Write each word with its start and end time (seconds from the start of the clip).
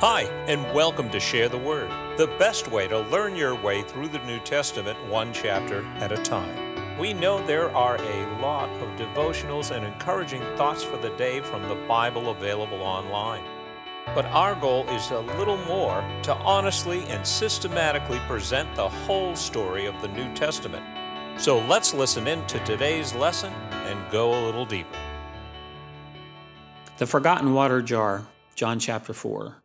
Hi, 0.00 0.22
and 0.46 0.62
welcome 0.72 1.10
to 1.10 1.18
Share 1.18 1.48
the 1.48 1.58
Word, 1.58 1.90
the 2.18 2.28
best 2.38 2.70
way 2.70 2.86
to 2.86 3.00
learn 3.00 3.34
your 3.34 3.56
way 3.56 3.82
through 3.82 4.06
the 4.06 4.20
New 4.20 4.38
Testament 4.38 4.96
one 5.08 5.32
chapter 5.32 5.84
at 5.96 6.12
a 6.12 6.22
time. 6.22 6.96
We 6.96 7.12
know 7.12 7.44
there 7.44 7.74
are 7.74 7.96
a 7.96 8.40
lot 8.40 8.68
of 8.80 8.96
devotionals 8.96 9.74
and 9.74 9.84
encouraging 9.84 10.42
thoughts 10.56 10.84
for 10.84 10.98
the 10.98 11.10
day 11.16 11.40
from 11.40 11.68
the 11.68 11.74
Bible 11.88 12.30
available 12.30 12.80
online. 12.80 13.42
But 14.14 14.26
our 14.26 14.54
goal 14.54 14.88
is 14.90 15.10
a 15.10 15.18
little 15.18 15.56
more 15.64 16.08
to 16.22 16.32
honestly 16.32 17.02
and 17.08 17.26
systematically 17.26 18.20
present 18.28 18.72
the 18.76 18.88
whole 18.88 19.34
story 19.34 19.86
of 19.86 20.00
the 20.00 20.06
New 20.06 20.32
Testament. 20.32 20.84
So 21.40 21.58
let's 21.66 21.92
listen 21.92 22.28
in 22.28 22.46
to 22.46 22.64
today's 22.64 23.16
lesson 23.16 23.52
and 23.72 24.12
go 24.12 24.30
a 24.30 24.46
little 24.46 24.64
deeper. 24.64 24.96
The 26.98 27.06
Forgotten 27.08 27.52
Water 27.52 27.82
Jar, 27.82 28.28
John 28.54 28.78
chapter 28.78 29.12
4. 29.12 29.56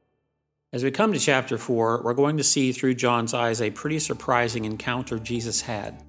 As 0.74 0.84
we 0.84 0.90
come 0.90 1.14
to 1.14 1.20
chapter 1.20 1.56
4, 1.56 2.02
we're 2.02 2.16
going 2.16 2.36
to 2.38 2.44
see 2.44 2.72
through 2.72 2.96
John's 2.96 3.36
eyes 3.36 3.62
a 3.62 3.70
pretty 3.70 4.00
surprising 4.00 4.66
encounter 4.66 5.20
Jesus 5.20 5.62
had. 5.62 6.02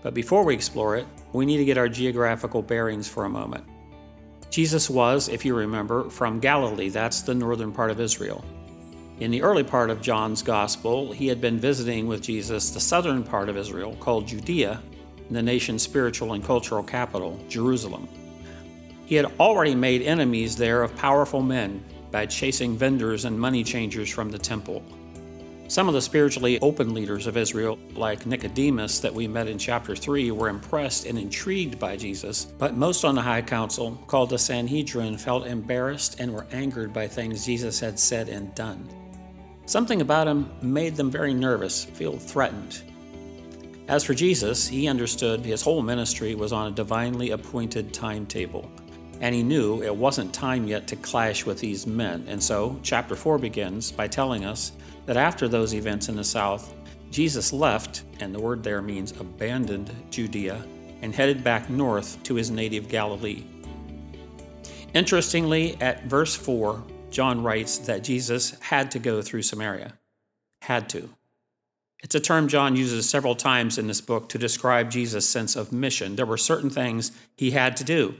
But 0.00 0.14
before 0.14 0.44
we 0.44 0.54
explore 0.54 0.96
it, 0.96 1.08
we 1.32 1.44
need 1.44 1.56
to 1.56 1.64
get 1.64 1.76
our 1.76 1.88
geographical 1.88 2.62
bearings 2.62 3.08
for 3.08 3.24
a 3.24 3.28
moment. 3.28 3.64
Jesus 4.48 4.88
was, 4.88 5.28
if 5.28 5.44
you 5.44 5.56
remember, 5.56 6.08
from 6.08 6.38
Galilee, 6.38 6.88
that's 6.88 7.22
the 7.22 7.34
northern 7.34 7.72
part 7.72 7.90
of 7.90 7.98
Israel. 7.98 8.44
In 9.18 9.32
the 9.32 9.42
early 9.42 9.64
part 9.64 9.90
of 9.90 10.00
John's 10.00 10.40
Gospel, 10.40 11.10
he 11.10 11.26
had 11.26 11.40
been 11.40 11.58
visiting 11.58 12.06
with 12.06 12.22
Jesus 12.22 12.70
the 12.70 12.78
southern 12.78 13.24
part 13.24 13.48
of 13.48 13.56
Israel, 13.56 13.96
called 13.96 14.28
Judea, 14.28 14.80
the 15.32 15.42
nation's 15.42 15.82
spiritual 15.82 16.34
and 16.34 16.44
cultural 16.44 16.84
capital, 16.84 17.40
Jerusalem. 17.48 18.08
He 19.04 19.16
had 19.16 19.32
already 19.40 19.74
made 19.74 20.02
enemies 20.02 20.54
there 20.54 20.84
of 20.84 20.94
powerful 20.94 21.42
men 21.42 21.82
by 22.16 22.24
chasing 22.24 22.78
vendors 22.78 23.26
and 23.26 23.38
money 23.38 23.62
changers 23.62 24.08
from 24.08 24.30
the 24.30 24.38
temple. 24.38 24.82
Some 25.68 25.86
of 25.86 25.92
the 25.92 26.00
spiritually 26.00 26.58
open 26.60 26.94
leaders 26.94 27.26
of 27.26 27.36
Israel, 27.36 27.78
like 27.92 28.24
Nicodemus 28.24 29.00
that 29.00 29.12
we 29.12 29.28
met 29.28 29.48
in 29.48 29.58
chapter 29.58 29.94
3, 29.94 30.30
were 30.30 30.48
impressed 30.48 31.04
and 31.04 31.18
intrigued 31.18 31.78
by 31.78 31.94
Jesus, 31.94 32.46
but 32.46 32.74
most 32.74 33.04
on 33.04 33.16
the 33.16 33.20
high 33.20 33.42
council, 33.42 34.02
called 34.06 34.30
the 34.30 34.38
Sanhedrin, 34.38 35.18
felt 35.18 35.46
embarrassed 35.46 36.18
and 36.18 36.32
were 36.32 36.46
angered 36.52 36.90
by 36.90 37.06
things 37.06 37.44
Jesus 37.44 37.78
had 37.80 37.98
said 37.98 38.30
and 38.30 38.54
done. 38.54 38.88
Something 39.66 40.00
about 40.00 40.26
him 40.26 40.50
made 40.62 40.96
them 40.96 41.10
very 41.10 41.34
nervous, 41.34 41.84
feel 41.84 42.16
threatened. 42.16 42.80
As 43.88 44.04
for 44.04 44.14
Jesus, 44.14 44.66
he 44.66 44.88
understood 44.88 45.40
his 45.44 45.60
whole 45.60 45.82
ministry 45.82 46.34
was 46.34 46.54
on 46.54 46.72
a 46.72 46.74
divinely 46.74 47.32
appointed 47.32 47.92
timetable 47.92 48.70
and 49.20 49.34
he 49.34 49.42
knew 49.42 49.82
it 49.82 49.94
wasn't 49.94 50.32
time 50.32 50.66
yet 50.66 50.86
to 50.88 50.96
clash 50.96 51.46
with 51.46 51.58
these 51.58 51.86
men. 51.86 52.24
And 52.28 52.42
so, 52.42 52.78
chapter 52.82 53.16
4 53.16 53.38
begins 53.38 53.90
by 53.90 54.08
telling 54.08 54.44
us 54.44 54.72
that 55.06 55.16
after 55.16 55.48
those 55.48 55.74
events 55.74 56.08
in 56.08 56.16
the 56.16 56.24
south, 56.24 56.74
Jesus 57.10 57.52
left, 57.52 58.02
and 58.20 58.34
the 58.34 58.40
word 58.40 58.62
there 58.62 58.82
means 58.82 59.12
abandoned 59.12 59.90
Judea, 60.10 60.62
and 61.02 61.14
headed 61.14 61.44
back 61.44 61.70
north 61.70 62.22
to 62.24 62.34
his 62.34 62.50
native 62.50 62.88
Galilee. 62.88 63.44
Interestingly, 64.94 65.80
at 65.80 66.04
verse 66.04 66.34
4, 66.34 66.82
John 67.10 67.42
writes 67.42 67.78
that 67.78 68.04
Jesus 68.04 68.58
had 68.60 68.90
to 68.90 68.98
go 68.98 69.22
through 69.22 69.42
Samaria. 69.42 69.94
Had 70.62 70.88
to. 70.90 71.08
It's 72.02 72.14
a 72.14 72.20
term 72.20 72.48
John 72.48 72.76
uses 72.76 73.08
several 73.08 73.34
times 73.34 73.78
in 73.78 73.86
this 73.86 74.00
book 74.00 74.28
to 74.30 74.38
describe 74.38 74.90
Jesus' 74.90 75.26
sense 75.26 75.56
of 75.56 75.72
mission. 75.72 76.16
There 76.16 76.26
were 76.26 76.36
certain 76.36 76.70
things 76.70 77.12
he 77.36 77.52
had 77.52 77.76
to 77.78 77.84
do 77.84 78.14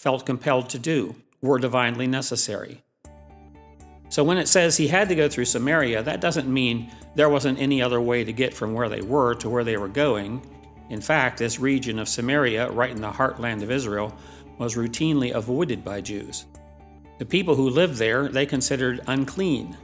felt 0.00 0.24
compelled 0.24 0.70
to 0.70 0.78
do 0.78 1.14
were 1.42 1.58
divinely 1.58 2.06
necessary. 2.06 2.82
So 4.08 4.24
when 4.24 4.38
it 4.38 4.48
says 4.48 4.74
he 4.74 4.88
had 4.88 5.10
to 5.10 5.14
go 5.14 5.28
through 5.28 5.44
Samaria, 5.44 6.02
that 6.02 6.22
doesn't 6.22 6.48
mean 6.48 6.90
there 7.14 7.28
wasn't 7.28 7.60
any 7.60 7.82
other 7.82 8.00
way 8.00 8.24
to 8.24 8.32
get 8.32 8.54
from 8.54 8.72
where 8.72 8.88
they 8.88 9.02
were 9.02 9.34
to 9.34 9.50
where 9.50 9.62
they 9.62 9.76
were 9.76 9.88
going. 9.88 10.40
In 10.88 11.02
fact, 11.02 11.36
this 11.36 11.60
region 11.60 11.98
of 11.98 12.08
Samaria, 12.08 12.70
right 12.70 12.90
in 12.90 13.02
the 13.02 13.10
heartland 13.10 13.62
of 13.62 13.70
Israel, 13.70 14.16
was 14.58 14.74
routinely 14.74 15.34
avoided 15.34 15.84
by 15.84 16.00
Jews. 16.00 16.46
The 17.18 17.26
people 17.26 17.54
who 17.54 17.68
lived 17.68 17.96
there, 17.96 18.26
they 18.28 18.46
considered 18.46 19.02
unclean. 19.06 19.76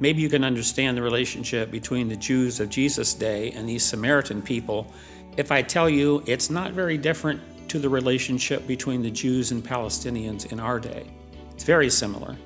Maybe 0.00 0.22
you 0.22 0.30
can 0.30 0.42
understand 0.42 0.96
the 0.96 1.02
relationship 1.02 1.70
between 1.70 2.08
the 2.08 2.16
Jews 2.16 2.60
of 2.60 2.70
Jesus' 2.70 3.12
day 3.12 3.50
and 3.50 3.68
these 3.68 3.84
Samaritan 3.84 4.40
people 4.40 4.90
if 5.36 5.52
I 5.52 5.62
tell 5.62 5.88
you 5.88 6.22
it's 6.26 6.50
not 6.50 6.72
very 6.72 6.96
different 6.98 7.40
to 7.68 7.78
the 7.78 7.88
relationship 7.88 8.66
between 8.66 9.02
the 9.02 9.10
Jews 9.10 9.50
and 9.50 9.64
Palestinians 9.64 10.52
in 10.52 10.60
our 10.60 10.80
day. 10.80 11.06
It's 11.52 11.64
very 11.64 11.90
similar. 11.90 12.36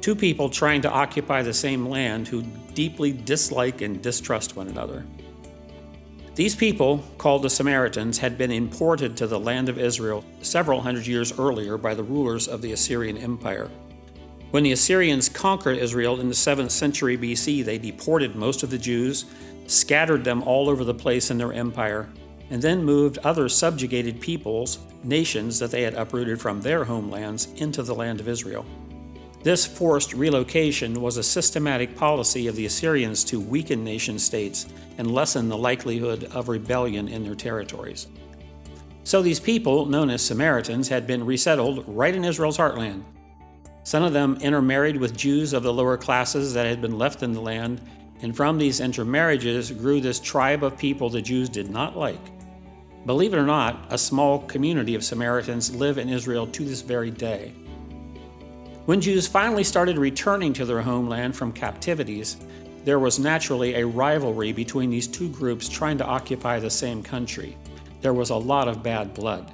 Two 0.00 0.14
people 0.14 0.50
trying 0.50 0.82
to 0.82 0.90
occupy 0.90 1.42
the 1.42 1.54
same 1.54 1.86
land 1.86 2.28
who 2.28 2.42
deeply 2.74 3.12
dislike 3.12 3.80
and 3.80 4.02
distrust 4.02 4.56
one 4.56 4.68
another. 4.68 5.04
These 6.34 6.56
people, 6.56 7.04
called 7.16 7.42
the 7.42 7.50
Samaritans, 7.50 8.18
had 8.18 8.36
been 8.36 8.50
imported 8.50 9.16
to 9.16 9.26
the 9.26 9.38
land 9.38 9.68
of 9.68 9.78
Israel 9.78 10.24
several 10.42 10.80
hundred 10.80 11.06
years 11.06 11.38
earlier 11.38 11.78
by 11.78 11.94
the 11.94 12.02
rulers 12.02 12.48
of 12.48 12.60
the 12.60 12.72
Assyrian 12.72 13.16
Empire. 13.16 13.70
When 14.50 14.64
the 14.64 14.72
Assyrians 14.72 15.28
conquered 15.28 15.78
Israel 15.78 16.20
in 16.20 16.28
the 16.28 16.34
7th 16.34 16.70
century 16.70 17.16
BC, 17.16 17.64
they 17.64 17.78
deported 17.78 18.34
most 18.34 18.62
of 18.62 18.70
the 18.70 18.78
Jews, 18.78 19.26
scattered 19.66 20.24
them 20.24 20.42
all 20.42 20.68
over 20.68 20.84
the 20.84 20.92
place 20.92 21.30
in 21.30 21.38
their 21.38 21.52
empire, 21.52 22.08
and 22.54 22.62
then 22.62 22.84
moved 22.84 23.18
other 23.24 23.48
subjugated 23.48 24.20
peoples, 24.20 24.78
nations 25.02 25.58
that 25.58 25.72
they 25.72 25.82
had 25.82 25.94
uprooted 25.94 26.40
from 26.40 26.60
their 26.60 26.84
homelands, 26.84 27.48
into 27.56 27.82
the 27.82 27.92
land 27.92 28.20
of 28.20 28.28
Israel. 28.28 28.64
This 29.42 29.66
forced 29.66 30.14
relocation 30.14 31.02
was 31.02 31.16
a 31.16 31.22
systematic 31.24 31.96
policy 31.96 32.46
of 32.46 32.54
the 32.54 32.66
Assyrians 32.66 33.24
to 33.24 33.40
weaken 33.40 33.82
nation 33.82 34.20
states 34.20 34.68
and 34.98 35.10
lessen 35.10 35.48
the 35.48 35.58
likelihood 35.58 36.30
of 36.32 36.48
rebellion 36.48 37.08
in 37.08 37.24
their 37.24 37.34
territories. 37.34 38.06
So 39.02 39.20
these 39.20 39.40
people, 39.40 39.86
known 39.86 40.08
as 40.08 40.22
Samaritans, 40.22 40.88
had 40.88 41.08
been 41.08 41.26
resettled 41.26 41.82
right 41.88 42.14
in 42.14 42.24
Israel's 42.24 42.56
heartland. 42.56 43.02
Some 43.82 44.04
of 44.04 44.12
them 44.12 44.38
intermarried 44.40 44.96
with 44.96 45.16
Jews 45.16 45.54
of 45.54 45.64
the 45.64 45.72
lower 45.72 45.96
classes 45.96 46.54
that 46.54 46.66
had 46.66 46.80
been 46.80 46.98
left 46.98 47.24
in 47.24 47.32
the 47.32 47.40
land, 47.40 47.80
and 48.22 48.34
from 48.34 48.58
these 48.58 48.78
intermarriages 48.78 49.72
grew 49.72 50.00
this 50.00 50.20
tribe 50.20 50.62
of 50.62 50.78
people 50.78 51.10
the 51.10 51.20
Jews 51.20 51.48
did 51.48 51.68
not 51.68 51.96
like. 51.96 52.20
Believe 53.06 53.34
it 53.34 53.38
or 53.38 53.44
not, 53.44 53.84
a 53.90 53.98
small 53.98 54.38
community 54.40 54.94
of 54.94 55.04
Samaritans 55.04 55.74
live 55.74 55.98
in 55.98 56.08
Israel 56.08 56.46
to 56.46 56.64
this 56.64 56.80
very 56.80 57.10
day. 57.10 57.52
When 58.86 59.00
Jews 59.00 59.26
finally 59.26 59.62
started 59.62 59.98
returning 59.98 60.54
to 60.54 60.64
their 60.64 60.80
homeland 60.80 61.36
from 61.36 61.52
captivities, 61.52 62.38
there 62.84 62.98
was 62.98 63.18
naturally 63.18 63.74
a 63.74 63.86
rivalry 63.86 64.52
between 64.52 64.88
these 64.88 65.06
two 65.06 65.28
groups 65.28 65.68
trying 65.68 65.98
to 65.98 66.06
occupy 66.06 66.58
the 66.58 66.70
same 66.70 67.02
country. 67.02 67.58
There 68.00 68.14
was 68.14 68.30
a 68.30 68.36
lot 68.36 68.68
of 68.68 68.82
bad 68.82 69.12
blood. 69.12 69.52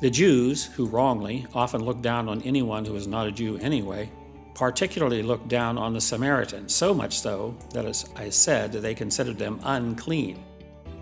The 0.00 0.10
Jews, 0.10 0.64
who 0.64 0.86
wrongly 0.86 1.46
often 1.54 1.84
looked 1.84 2.02
down 2.02 2.28
on 2.28 2.42
anyone 2.42 2.84
who 2.84 2.92
was 2.92 3.06
not 3.06 3.28
a 3.28 3.32
Jew 3.32 3.56
anyway, 3.58 4.10
particularly 4.54 5.22
looked 5.22 5.46
down 5.46 5.78
on 5.78 5.92
the 5.92 6.00
Samaritans, 6.00 6.74
so 6.74 6.92
much 6.92 7.20
so 7.20 7.56
that, 7.72 7.84
as 7.84 8.08
I 8.16 8.30
said, 8.30 8.72
they 8.72 8.94
considered 8.94 9.38
them 9.38 9.60
unclean 9.62 10.42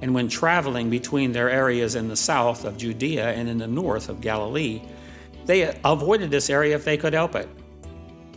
and 0.02 0.12
when 0.12 0.28
traveling 0.28 0.90
between 0.90 1.30
their 1.30 1.48
areas 1.48 1.94
in 1.94 2.08
the 2.08 2.16
south 2.16 2.64
of 2.64 2.76
Judea 2.76 3.32
and 3.32 3.48
in 3.48 3.56
the 3.56 3.68
north 3.68 4.08
of 4.08 4.20
Galilee, 4.20 4.82
they 5.46 5.74
avoided 5.84 6.28
this 6.28 6.50
area 6.50 6.74
if 6.74 6.84
they 6.84 6.96
could 6.96 7.12
help 7.12 7.36
it. 7.36 7.48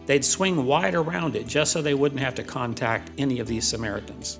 They'd 0.05 0.23
swing 0.23 0.65
wide 0.65 0.93
around 0.93 1.35
it 1.35 1.47
just 1.47 1.71
so 1.71 1.81
they 1.81 1.95
wouldn't 1.95 2.21
have 2.21 2.35
to 2.35 2.43
contact 2.43 3.09
any 3.17 3.39
of 3.39 3.47
these 3.47 3.67
Samaritans. 3.67 4.39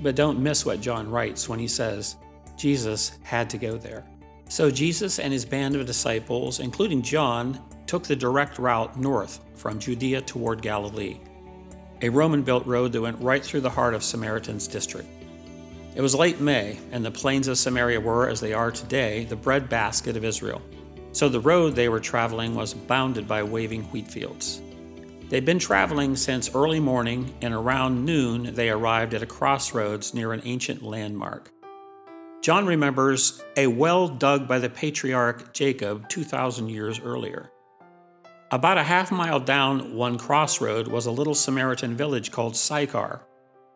But 0.00 0.16
don't 0.16 0.42
miss 0.42 0.64
what 0.64 0.80
John 0.80 1.10
writes 1.10 1.46
when 1.46 1.58
he 1.58 1.68
says 1.68 2.16
Jesus 2.56 3.18
had 3.22 3.50
to 3.50 3.58
go 3.58 3.76
there. 3.76 4.06
So 4.48 4.70
Jesus 4.70 5.18
and 5.18 5.34
his 5.34 5.44
band 5.44 5.76
of 5.76 5.86
disciples, 5.86 6.58
including 6.58 7.02
John, 7.02 7.60
took 7.86 8.04
the 8.04 8.16
direct 8.16 8.58
route 8.58 8.98
north 8.98 9.40
from 9.54 9.78
Judea 9.78 10.22
toward 10.22 10.62
Galilee, 10.62 11.20
a 12.00 12.08
Roman 12.08 12.42
built 12.42 12.66
road 12.66 12.92
that 12.92 13.02
went 13.02 13.20
right 13.20 13.44
through 13.44 13.60
the 13.60 13.68
heart 13.68 13.92
of 13.92 14.02
Samaritan's 14.02 14.66
district. 14.66 15.19
It 15.94 16.02
was 16.02 16.14
late 16.14 16.40
May, 16.40 16.78
and 16.92 17.04
the 17.04 17.10
plains 17.10 17.48
of 17.48 17.58
Samaria 17.58 18.00
were, 18.00 18.28
as 18.28 18.40
they 18.40 18.52
are 18.52 18.70
today, 18.70 19.24
the 19.24 19.34
breadbasket 19.34 20.16
of 20.16 20.24
Israel. 20.24 20.62
So 21.10 21.28
the 21.28 21.40
road 21.40 21.74
they 21.74 21.88
were 21.88 21.98
traveling 21.98 22.54
was 22.54 22.74
bounded 22.74 23.26
by 23.26 23.42
waving 23.42 23.82
wheat 23.84 24.06
fields. 24.06 24.62
They'd 25.28 25.44
been 25.44 25.58
traveling 25.58 26.14
since 26.14 26.54
early 26.54 26.78
morning, 26.78 27.34
and 27.42 27.52
around 27.52 28.04
noon 28.04 28.54
they 28.54 28.70
arrived 28.70 29.14
at 29.14 29.22
a 29.22 29.26
crossroads 29.26 30.14
near 30.14 30.32
an 30.32 30.42
ancient 30.44 30.82
landmark. 30.82 31.50
John 32.40 32.66
remembers 32.66 33.42
a 33.56 33.66
well 33.66 34.06
dug 34.06 34.46
by 34.46 34.60
the 34.60 34.70
patriarch 34.70 35.52
Jacob 35.52 36.08
2,000 36.08 36.68
years 36.68 37.00
earlier. 37.00 37.50
About 38.52 38.78
a 38.78 38.82
half 38.84 39.10
mile 39.10 39.40
down 39.40 39.94
one 39.94 40.18
crossroad 40.18 40.86
was 40.88 41.06
a 41.06 41.12
little 41.12 41.34
Samaritan 41.34 41.96
village 41.96 42.30
called 42.30 42.56
Sychar, 42.56 43.22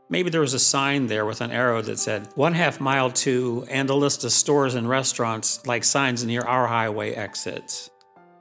Maybe 0.08 0.30
there 0.30 0.42
was 0.42 0.54
a 0.54 0.58
sign 0.58 1.06
there 1.06 1.24
with 1.24 1.40
an 1.40 1.50
arrow 1.50 1.80
that 1.82 1.98
said 1.98 2.28
one 2.34 2.52
half 2.52 2.78
mile 2.80 3.10
to 3.10 3.66
and 3.70 3.88
a 3.88 3.94
list 3.94 4.24
of 4.24 4.32
stores 4.32 4.74
and 4.74 4.88
restaurants 4.88 5.66
like 5.66 5.82
signs 5.82 6.24
near 6.24 6.42
our 6.42 6.66
highway 6.66 7.14
exits. 7.14 7.90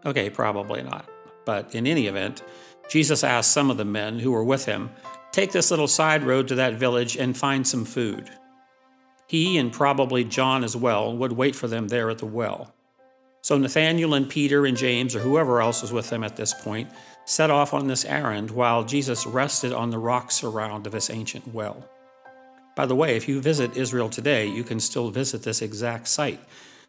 Okay, 0.06 0.30
probably 0.30 0.84
not. 0.84 1.10
But 1.46 1.74
in 1.74 1.88
any 1.88 2.08
event, 2.08 2.44
Jesus 2.90 3.24
asked 3.24 3.52
some 3.52 3.70
of 3.70 3.78
the 3.78 3.86
men 3.86 4.20
who 4.20 4.32
were 4.32 4.44
with 4.44 4.66
him, 4.66 4.92
Take 5.32 5.52
this 5.52 5.72
little 5.72 5.88
side 5.88 6.24
road 6.24 6.48
to 6.50 6.56
that 6.56 6.76
village 6.76 7.16
and 7.16 7.36
find 7.36 7.66
some 7.66 7.86
food. 7.86 8.30
He 9.28 9.58
and 9.58 9.72
probably 9.72 10.24
John 10.24 10.64
as 10.64 10.76
well 10.76 11.16
would 11.18 11.32
wait 11.32 11.56
for 11.56 11.68
them 11.68 11.88
there 11.88 12.10
at 12.10 12.20
the 12.20 12.26
well. 12.26 12.74
So 13.42 13.58
Nathanael 13.58 14.14
and 14.14 14.30
Peter 14.30 14.66
and 14.66 14.78
James, 14.78 15.16
or 15.16 15.20
whoever 15.20 15.60
else 15.60 15.82
was 15.82 15.92
with 15.92 16.10
them 16.10 16.24
at 16.24 16.36
this 16.36 16.54
point, 16.54 16.90
set 17.26 17.50
off 17.50 17.74
on 17.74 17.88
this 17.88 18.06
errand 18.06 18.52
while 18.52 18.84
Jesus 18.84 19.26
rested 19.26 19.72
on 19.72 19.90
the 19.90 19.98
rocks 19.98 20.44
around 20.44 20.86
of 20.86 20.94
this 20.94 21.10
ancient 21.10 21.48
well. 21.54 21.88
By 22.76 22.86
the 22.86 22.96
way, 22.96 23.16
if 23.16 23.28
you 23.28 23.40
visit 23.40 23.78
Israel 23.78 24.10
today, 24.10 24.48
you 24.48 24.64
can 24.64 24.80
still 24.80 25.12
visit 25.12 25.44
this 25.44 25.62
exact 25.62 26.08
site. 26.08 26.40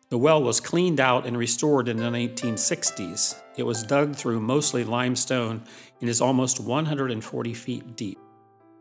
The 0.09 0.19
well 0.19 0.43
was 0.43 0.61
cleaned 0.61 1.01
out 1.01 1.27
and 1.27 1.37
restored 1.37 1.89
in 1.89 1.97
the 1.97 2.05
1960s. 2.05 3.41
It 3.57 3.65
was 3.65 3.83
dug 3.83 4.17
through 4.17 4.41
mostly 4.41 4.85
limestone 4.85 5.63
and 6.01 6.09
is 6.09 6.21
almost 6.21 6.61
140 6.61 7.55
feet 7.55 7.97
deep. 7.97 8.19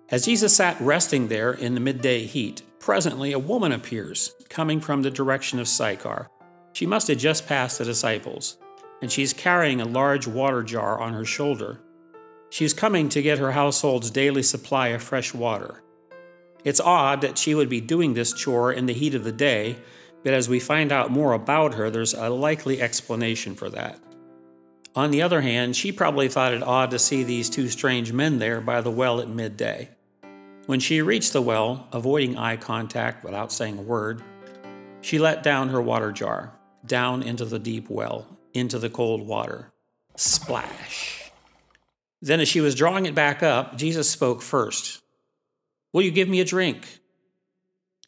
As 0.09 0.25
Jesus 0.25 0.55
sat 0.55 0.79
resting 0.79 1.27
there 1.27 1.53
in 1.53 1.73
the 1.73 1.79
midday 1.79 2.25
heat, 2.25 2.61
presently 2.79 3.31
a 3.31 3.39
woman 3.39 3.71
appears, 3.71 4.33
coming 4.49 4.79
from 4.79 5.01
the 5.01 5.09
direction 5.09 5.59
of 5.59 5.67
Sychar. 5.67 6.29
She 6.73 6.85
must 6.85 7.07
have 7.07 7.17
just 7.17 7.47
passed 7.47 7.79
the 7.79 7.85
disciples, 7.85 8.57
and 9.03 9.11
she's 9.11 9.33
carrying 9.33 9.81
a 9.81 9.85
large 9.85 10.27
water 10.27 10.63
jar 10.63 10.97
on 10.97 11.11
her 11.11 11.25
shoulder. 11.25 11.77
She's 12.49 12.73
coming 12.73 13.09
to 13.09 13.21
get 13.21 13.37
her 13.37 13.51
household's 13.51 14.09
daily 14.09 14.43
supply 14.43 14.87
of 14.87 15.03
fresh 15.03 15.33
water. 15.33 15.83
It's 16.63 16.79
odd 16.79 17.19
that 17.19 17.37
she 17.37 17.53
would 17.53 17.67
be 17.67 17.81
doing 17.81 18.13
this 18.13 18.31
chore 18.31 18.71
in 18.71 18.85
the 18.85 18.93
heat 18.93 19.13
of 19.13 19.25
the 19.25 19.33
day, 19.33 19.75
but 20.23 20.33
as 20.33 20.47
we 20.47 20.61
find 20.61 20.93
out 20.93 21.11
more 21.11 21.33
about 21.33 21.73
her, 21.73 21.89
there's 21.89 22.13
a 22.13 22.29
likely 22.29 22.81
explanation 22.81 23.55
for 23.55 23.69
that. 23.71 23.99
On 24.95 25.11
the 25.11 25.21
other 25.21 25.41
hand, 25.41 25.75
she 25.75 25.91
probably 25.91 26.29
thought 26.29 26.53
it 26.53 26.63
odd 26.63 26.91
to 26.91 26.97
see 26.97 27.23
these 27.23 27.49
two 27.49 27.67
strange 27.67 28.13
men 28.13 28.39
there 28.39 28.61
by 28.61 28.79
the 28.79 28.89
well 28.89 29.19
at 29.19 29.27
midday. 29.27 29.89
When 30.65 30.79
she 30.79 31.01
reached 31.01 31.33
the 31.33 31.41
well, 31.41 31.89
avoiding 31.91 32.37
eye 32.37 32.55
contact 32.55 33.25
without 33.25 33.51
saying 33.51 33.79
a 33.79 33.81
word, 33.81 34.23
she 35.01 35.19
let 35.19 35.43
down 35.43 35.67
her 35.67 35.81
water 35.81 36.13
jar, 36.13 36.53
down 36.85 37.21
into 37.21 37.43
the 37.43 37.59
deep 37.59 37.89
well, 37.89 38.33
into 38.53 38.79
the 38.79 38.89
cold 38.89 39.25
water. 39.25 39.71
Splash. 40.15 41.31
Then, 42.21 42.39
as 42.39 42.47
she 42.47 42.61
was 42.61 42.75
drawing 42.75 43.05
it 43.05 43.15
back 43.15 43.43
up, 43.43 43.77
Jesus 43.77 44.09
spoke 44.09 44.41
first. 44.41 45.01
Will 45.91 46.03
you 46.03 46.11
give 46.11 46.29
me 46.29 46.39
a 46.39 46.45
drink? 46.45 46.99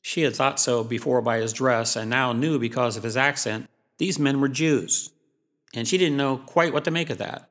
She 0.01 0.21
had 0.21 0.35
thought 0.35 0.59
so 0.59 0.83
before 0.83 1.21
by 1.21 1.39
his 1.39 1.51
dress 1.51 1.95
and 1.95 2.09
now 2.09 2.31
knew 2.31 2.59
because 2.59 2.95
of 2.95 3.03
his 3.03 3.17
accent 3.17 3.69
these 3.97 4.19
men 4.19 4.39
were 4.39 4.47
Jews 4.47 5.11
and 5.75 5.87
she 5.87 5.97
didn't 5.97 6.17
know 6.17 6.37
quite 6.37 6.73
what 6.73 6.85
to 6.85 6.91
make 6.91 7.09
of 7.09 7.17
that. 7.17 7.49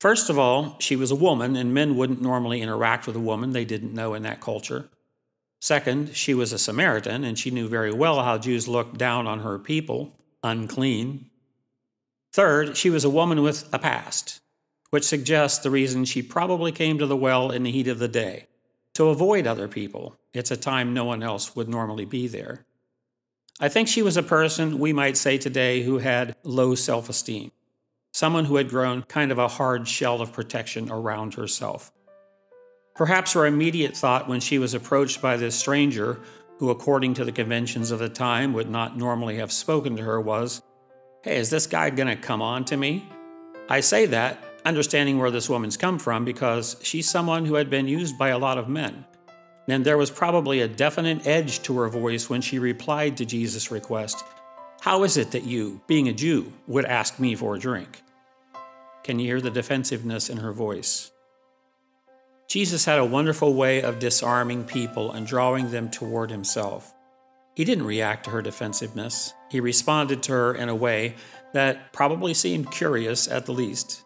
First 0.00 0.30
of 0.30 0.38
all, 0.38 0.76
she 0.80 0.96
was 0.96 1.10
a 1.10 1.16
woman, 1.16 1.56
and 1.56 1.72
men 1.72 1.96
wouldn't 1.96 2.20
normally 2.20 2.60
interact 2.60 3.06
with 3.06 3.16
a 3.16 3.20
woman 3.20 3.52
they 3.52 3.64
didn't 3.64 3.94
know 3.94 4.14
in 4.14 4.22
that 4.24 4.40
culture. 4.40 4.88
Second, 5.60 6.14
she 6.14 6.34
was 6.34 6.52
a 6.52 6.58
Samaritan, 6.58 7.24
and 7.24 7.38
she 7.38 7.50
knew 7.50 7.68
very 7.68 7.92
well 7.92 8.22
how 8.22 8.36
Jews 8.36 8.68
looked 8.68 8.98
down 8.98 9.26
on 9.26 9.40
her 9.40 9.58
people, 9.58 10.12
unclean. 10.42 11.30
Third, 12.34 12.76
she 12.76 12.90
was 12.90 13.04
a 13.04 13.10
woman 13.10 13.42
with 13.42 13.72
a 13.72 13.78
past, 13.78 14.40
which 14.90 15.04
suggests 15.04 15.60
the 15.60 15.70
reason 15.70 16.04
she 16.04 16.20
probably 16.20 16.72
came 16.72 16.98
to 16.98 17.06
the 17.06 17.16
well 17.16 17.52
in 17.52 17.62
the 17.62 17.70
heat 17.70 17.86
of 17.86 18.00
the 18.00 18.08
day 18.08 18.48
to 18.94 19.06
avoid 19.06 19.46
other 19.46 19.68
people. 19.68 20.16
It's 20.32 20.50
a 20.50 20.56
time 20.56 20.92
no 20.92 21.04
one 21.04 21.22
else 21.22 21.54
would 21.54 21.68
normally 21.68 22.04
be 22.04 22.26
there. 22.26 22.66
I 23.60 23.68
think 23.68 23.86
she 23.86 24.02
was 24.02 24.16
a 24.16 24.22
person 24.24 24.80
we 24.80 24.92
might 24.92 25.16
say 25.16 25.38
today 25.38 25.84
who 25.84 25.98
had 25.98 26.34
low 26.42 26.74
self 26.74 27.08
esteem, 27.08 27.52
someone 28.12 28.46
who 28.46 28.56
had 28.56 28.68
grown 28.68 29.02
kind 29.02 29.30
of 29.30 29.38
a 29.38 29.46
hard 29.46 29.86
shell 29.86 30.20
of 30.20 30.32
protection 30.32 30.90
around 30.90 31.34
herself. 31.34 31.92
Perhaps 32.96 33.34
her 33.34 33.46
immediate 33.46 33.96
thought 33.96 34.28
when 34.28 34.40
she 34.40 34.58
was 34.58 34.74
approached 34.74 35.22
by 35.22 35.36
this 35.36 35.54
stranger, 35.54 36.20
who, 36.58 36.70
according 36.70 37.14
to 37.14 37.24
the 37.24 37.30
conventions 37.30 37.92
of 37.92 38.00
the 38.00 38.08
time, 38.08 38.52
would 38.54 38.68
not 38.68 38.98
normally 38.98 39.36
have 39.36 39.52
spoken 39.52 39.94
to 39.96 40.02
her, 40.02 40.20
was, 40.20 40.62
Hey, 41.24 41.38
is 41.38 41.50
this 41.50 41.66
guy 41.66 41.90
going 41.90 42.06
to 42.06 42.16
come 42.16 42.40
on 42.40 42.64
to 42.66 42.76
me? 42.76 43.08
I 43.68 43.80
say 43.80 44.06
that, 44.06 44.38
understanding 44.64 45.18
where 45.18 45.32
this 45.32 45.48
woman's 45.48 45.76
come 45.76 45.98
from, 45.98 46.24
because 46.24 46.76
she's 46.82 47.10
someone 47.10 47.44
who 47.44 47.54
had 47.54 47.68
been 47.68 47.88
used 47.88 48.16
by 48.16 48.28
a 48.28 48.38
lot 48.38 48.58
of 48.58 48.68
men 48.68 49.04
and 49.68 49.84
there 49.84 49.98
was 49.98 50.10
probably 50.10 50.60
a 50.60 50.68
definite 50.68 51.26
edge 51.26 51.62
to 51.62 51.78
her 51.78 51.88
voice 51.88 52.28
when 52.28 52.40
she 52.40 52.58
replied 52.58 53.16
to 53.16 53.24
Jesus' 53.24 53.70
request 53.70 54.24
How 54.80 55.04
is 55.04 55.16
it 55.16 55.30
that 55.30 55.44
you, 55.44 55.80
being 55.86 56.08
a 56.08 56.12
Jew, 56.12 56.52
would 56.66 56.84
ask 56.84 57.18
me 57.18 57.34
for 57.34 57.56
a 57.56 57.58
drink? 57.58 58.02
Can 59.02 59.18
you 59.18 59.26
hear 59.26 59.40
the 59.40 59.50
defensiveness 59.50 60.28
in 60.30 60.38
her 60.38 60.52
voice? 60.52 61.10
Jesus 62.48 62.84
had 62.84 62.98
a 62.98 63.04
wonderful 63.04 63.54
way 63.54 63.82
of 63.82 63.98
disarming 63.98 64.64
people 64.64 65.12
and 65.12 65.26
drawing 65.26 65.70
them 65.70 65.90
toward 65.90 66.30
himself. 66.30 66.94
He 67.54 67.64
didn't 67.64 67.86
react 67.86 68.24
to 68.24 68.30
her 68.30 68.42
defensiveness. 68.42 69.32
He 69.54 69.60
responded 69.60 70.20
to 70.24 70.32
her 70.32 70.52
in 70.52 70.68
a 70.68 70.74
way 70.74 71.14
that 71.52 71.92
probably 71.92 72.34
seemed 72.34 72.72
curious 72.72 73.28
at 73.28 73.46
the 73.46 73.52
least. 73.52 74.02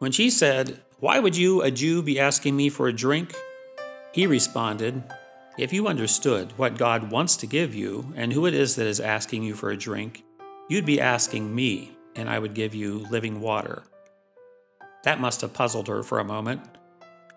When 0.00 0.12
she 0.12 0.28
said, 0.28 0.82
Why 0.98 1.18
would 1.18 1.34
you, 1.34 1.62
a 1.62 1.70
Jew, 1.70 2.02
be 2.02 2.20
asking 2.20 2.54
me 2.54 2.68
for 2.68 2.88
a 2.88 2.92
drink? 2.92 3.34
He 4.12 4.26
responded, 4.26 5.02
If 5.56 5.72
you 5.72 5.88
understood 5.88 6.52
what 6.58 6.76
God 6.76 7.10
wants 7.10 7.36
to 7.36 7.46
give 7.46 7.74
you 7.74 8.12
and 8.16 8.34
who 8.34 8.44
it 8.44 8.52
is 8.52 8.76
that 8.76 8.86
is 8.86 9.00
asking 9.00 9.44
you 9.44 9.54
for 9.54 9.70
a 9.70 9.78
drink, 9.78 10.24
you'd 10.68 10.84
be 10.84 11.00
asking 11.00 11.54
me, 11.54 11.92
and 12.14 12.28
I 12.28 12.38
would 12.38 12.52
give 12.52 12.74
you 12.74 13.06
living 13.10 13.40
water. 13.40 13.84
That 15.04 15.20
must 15.20 15.40
have 15.40 15.54
puzzled 15.54 15.88
her 15.88 16.02
for 16.02 16.18
a 16.18 16.24
moment. 16.24 16.60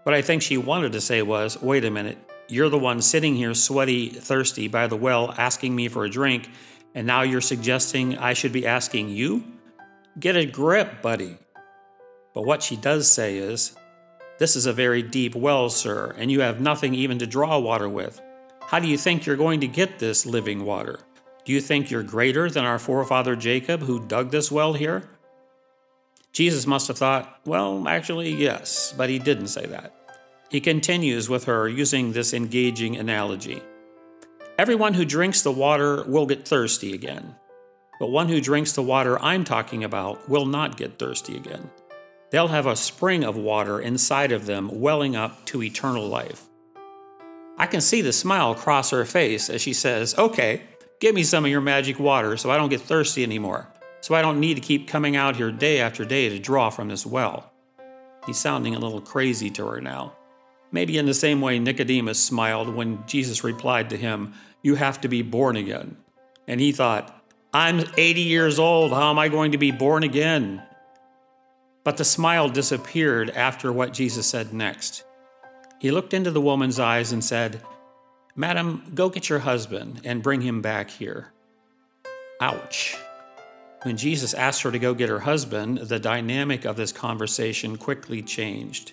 What 0.04 0.14
I 0.14 0.22
think 0.22 0.42
she 0.42 0.58
wanted 0.58 0.92
to 0.92 1.00
say 1.00 1.22
was, 1.22 1.62
Wait 1.62 1.86
a 1.86 1.90
minute, 1.90 2.18
you're 2.50 2.68
the 2.68 2.78
one 2.78 3.02
sitting 3.02 3.36
here 3.36 3.54
sweaty, 3.54 4.10
thirsty 4.10 4.68
by 4.68 4.88
the 4.88 4.98
well 4.98 5.34
asking 5.38 5.74
me 5.74 5.88
for 5.88 6.04
a 6.04 6.10
drink, 6.10 6.50
and 6.96 7.06
now 7.06 7.22
you're 7.22 7.42
suggesting 7.42 8.18
I 8.18 8.34
should 8.34 8.54
be 8.54 8.66
asking 8.66 9.10
you? 9.10 9.44
Get 10.20 10.38
a 10.38 10.46
grip, 10.46 11.02
buddy. 11.02 11.38
But 12.34 12.46
what 12.46 12.64
she 12.64 12.78
does 12.78 13.12
say 13.12 13.38
is, 13.38 13.76
this 14.40 14.56
is 14.56 14.66
a 14.66 14.74
very 14.74 15.04
deep 15.04 15.36
well, 15.36 15.70
sir, 15.70 16.16
and 16.18 16.32
you 16.32 16.40
have 16.42 16.60
nothing 16.60 16.96
even 16.96 17.20
to 17.20 17.28
draw 17.28 17.60
water 17.60 17.88
with. 17.88 18.22
How 18.62 18.80
do 18.80 18.88
you 18.88 18.98
think 18.98 19.26
you're 19.26 19.36
going 19.36 19.60
to 19.60 19.68
get 19.68 20.00
this 20.00 20.26
living 20.26 20.66
water? 20.66 21.00
Do 21.44 21.52
you 21.52 21.62
think 21.62 21.92
you're 21.92 22.02
greater 22.02 22.50
than 22.50 22.66
our 22.66 22.80
forefather 22.80 23.36
Jacob, 23.36 23.82
who 23.82 24.08
dug 24.08 24.32
this 24.32 24.52
well 24.52 24.74
here? 24.74 25.04
Jesus 26.32 26.66
must 26.66 26.88
have 26.88 26.98
thought, 26.98 27.40
well, 27.46 27.88
actually, 27.88 28.32
yes, 28.34 28.94
but 28.98 29.10
he 29.10 29.20
didn't 29.20 29.48
say 29.48 29.66
that. 29.68 29.94
He 30.50 30.60
continues 30.60 31.30
with 31.30 31.46
her 31.46 31.68
using 31.68 32.12
this 32.12 32.34
engaging 32.34 32.98
analogy. 32.98 33.62
Everyone 34.58 34.94
who 34.94 35.04
drinks 35.04 35.42
the 35.42 35.52
water 35.52 36.06
will 36.08 36.26
get 36.26 36.48
thirsty 36.48 36.94
again, 36.94 37.36
but 38.00 38.10
one 38.10 38.30
who 38.30 38.40
drinks 38.40 38.72
the 38.72 38.82
water 38.82 39.22
I'm 39.22 39.44
talking 39.44 39.84
about 39.84 40.30
will 40.30 40.46
not 40.46 40.78
get 40.78 40.98
thirsty 40.98 41.36
again. 41.36 41.70
They'll 42.32 42.48
have 42.48 42.66
a 42.66 42.78
spring 42.78 43.26
of 43.26 43.36
water 43.36 43.82
inside 43.82 44.32
of 44.32 44.46
them 44.46 44.80
welling 44.80 45.14
up 45.14 45.46
to 45.48 45.62
eternal 45.62 46.08
life. 46.08 46.46
I 47.58 47.68
can 47.68 47.82
see 47.82 48.02
the 48.02 48.14
smile 48.14 48.56
cross 48.56 48.92
her 48.92 49.04
face 49.04 49.50
as 49.50 49.62
she 49.62 49.74
says, 49.74 50.18
Okay, 50.18 50.62
give 51.02 51.14
me 51.14 51.24
some 51.24 51.44
of 51.44 51.52
your 51.52 51.60
magic 51.60 52.00
water 52.00 52.38
so 52.38 52.50
I 52.50 52.56
don't 52.56 52.70
get 52.70 52.80
thirsty 52.80 53.24
anymore, 53.24 53.68
so 54.00 54.16
I 54.16 54.22
don't 54.22 54.40
need 54.40 54.56
to 54.56 54.62
keep 54.62 54.88
coming 54.88 55.18
out 55.18 55.36
here 55.36 55.52
day 55.52 55.82
after 55.82 56.06
day 56.06 56.30
to 56.30 56.40
draw 56.40 56.70
from 56.70 56.88
this 56.88 57.06
well. 57.06 57.52
He's 58.26 58.38
sounding 58.38 58.74
a 58.74 58.80
little 58.80 59.02
crazy 59.02 59.50
to 59.50 59.68
her 59.68 59.82
now. 59.82 60.15
Maybe 60.76 60.98
in 60.98 61.06
the 61.06 61.14
same 61.14 61.40
way 61.40 61.58
Nicodemus 61.58 62.22
smiled 62.22 62.68
when 62.68 63.02
Jesus 63.08 63.46
replied 63.46 63.92
to 63.92 63.98
him, 63.98 64.34
You 64.62 64.76
have 64.76 65.00
to 65.02 65.08
be 65.08 65.22
born 65.22 65.56
again. 65.56 65.96
And 66.50 66.60
he 66.60 66.74
thought, 66.74 67.18
I'm 67.54 67.86
80 67.96 68.20
years 68.20 68.60
old. 68.60 68.92
How 68.92 69.10
am 69.10 69.18
I 69.18 69.30
going 69.30 69.54
to 69.54 69.58
be 69.58 69.72
born 69.72 70.04
again? 70.04 70.62
But 71.86 71.96
the 71.96 72.04
smile 72.04 72.50
disappeared 72.50 73.30
after 73.30 73.72
what 73.72 73.94
Jesus 73.94 74.28
said 74.28 74.54
next. 74.54 75.06
He 75.80 75.92
looked 75.92 76.14
into 76.14 76.30
the 76.30 76.42
woman's 76.42 76.78
eyes 76.78 77.14
and 77.14 77.24
said, 77.24 77.62
Madam, 78.36 78.92
go 78.94 79.08
get 79.08 79.30
your 79.30 79.40
husband 79.40 80.02
and 80.04 80.22
bring 80.22 80.42
him 80.42 80.62
back 80.62 80.90
here. 80.90 81.32
Ouch. 82.42 82.98
When 83.84 83.96
Jesus 83.96 84.34
asked 84.34 84.64
her 84.64 84.72
to 84.74 84.80
go 84.80 84.94
get 84.94 85.08
her 85.08 85.22
husband, 85.22 85.78
the 85.78 86.00
dynamic 86.00 86.66
of 86.66 86.76
this 86.76 86.92
conversation 86.92 87.78
quickly 87.78 88.22
changed. 88.22 88.92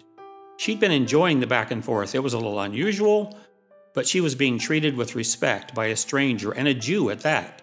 She'd 0.63 0.79
been 0.79 0.93
enjoying 0.93 1.41
the 1.41 1.49
back 1.49 1.73
and 1.73 1.85
forth. 1.85 2.15
It 2.15 2.23
was 2.23 2.35
a 2.35 2.39
little 2.39 2.61
unusual, 2.61 3.37
but 3.95 4.07
she 4.07 4.21
was 4.21 4.37
being 4.37 4.61
treated 4.61 4.97
with 4.97 5.17
respect 5.17 5.75
by 5.75 5.87
a 5.87 5.97
stranger 5.97 6.53
and 6.53 6.69
a 6.69 6.73
Jew 6.73 7.11
at 7.11 7.23
that. 7.23 7.63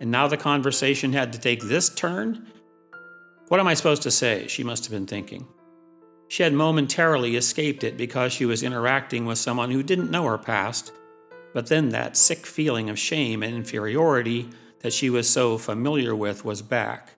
And 0.00 0.10
now 0.10 0.26
the 0.26 0.36
conversation 0.36 1.12
had 1.12 1.32
to 1.34 1.38
take 1.38 1.62
this 1.62 1.88
turn 1.88 2.48
what 3.46 3.60
am 3.60 3.68
I 3.68 3.74
supposed 3.74 4.02
to 4.02 4.10
say? 4.10 4.48
She 4.48 4.64
must 4.64 4.84
have 4.84 4.90
been 4.90 5.06
thinking. 5.06 5.46
She 6.26 6.42
had 6.42 6.52
momentarily 6.52 7.36
escaped 7.36 7.84
it 7.84 7.96
because 7.96 8.32
she 8.32 8.46
was 8.46 8.64
interacting 8.64 9.26
with 9.26 9.38
someone 9.38 9.70
who 9.70 9.84
didn't 9.84 10.10
know 10.10 10.24
her 10.24 10.38
past, 10.38 10.90
but 11.52 11.68
then 11.68 11.90
that 11.90 12.16
sick 12.16 12.46
feeling 12.46 12.90
of 12.90 12.98
shame 12.98 13.44
and 13.44 13.54
inferiority 13.54 14.48
that 14.80 14.92
she 14.92 15.08
was 15.08 15.30
so 15.30 15.56
familiar 15.56 16.16
with 16.16 16.44
was 16.44 16.62
back. 16.62 17.10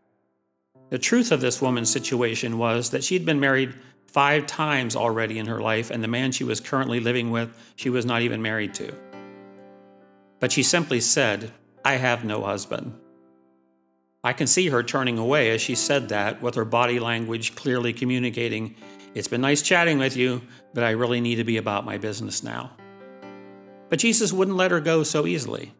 The 0.90 0.98
truth 0.98 1.32
of 1.32 1.40
this 1.40 1.62
woman's 1.62 1.90
situation 1.90 2.58
was 2.58 2.90
that 2.90 3.02
she'd 3.02 3.24
been 3.24 3.40
married 3.40 3.74
five 4.16 4.46
times 4.46 4.96
already 4.96 5.38
in 5.38 5.44
her 5.44 5.60
life, 5.60 5.90
and 5.90 6.02
the 6.02 6.08
man 6.08 6.32
she 6.32 6.42
was 6.42 6.58
currently 6.58 7.00
living 7.00 7.30
with, 7.30 7.54
she 7.76 7.90
was 7.90 8.06
not 8.06 8.22
even 8.22 8.40
married 8.40 8.72
to. 8.72 8.90
But 10.40 10.50
she 10.50 10.62
simply 10.62 11.02
said, 11.02 11.52
I 11.84 11.96
have 11.96 12.24
no 12.24 12.42
husband. 12.42 12.98
I 14.24 14.32
can 14.32 14.46
see 14.46 14.70
her 14.70 14.82
turning 14.82 15.18
away 15.18 15.50
as 15.50 15.60
she 15.60 15.74
said 15.74 16.08
that, 16.08 16.40
with 16.40 16.54
her 16.54 16.64
body 16.64 16.98
language 16.98 17.54
clearly 17.56 17.92
communicating, 17.92 18.74
It's 19.14 19.28
been 19.28 19.42
nice 19.42 19.60
chatting 19.60 19.98
with 19.98 20.16
you, 20.16 20.40
but 20.72 20.82
I 20.82 20.92
really 20.92 21.20
need 21.20 21.36
to 21.36 21.44
be 21.44 21.58
about 21.58 21.84
my 21.84 21.98
business 21.98 22.42
now. 22.42 22.70
But 23.90 23.98
Jesus 23.98 24.32
wouldn't 24.32 24.56
let 24.56 24.70
her 24.70 24.80
go 24.80 25.02
so 25.02 25.26
easily. 25.26 25.74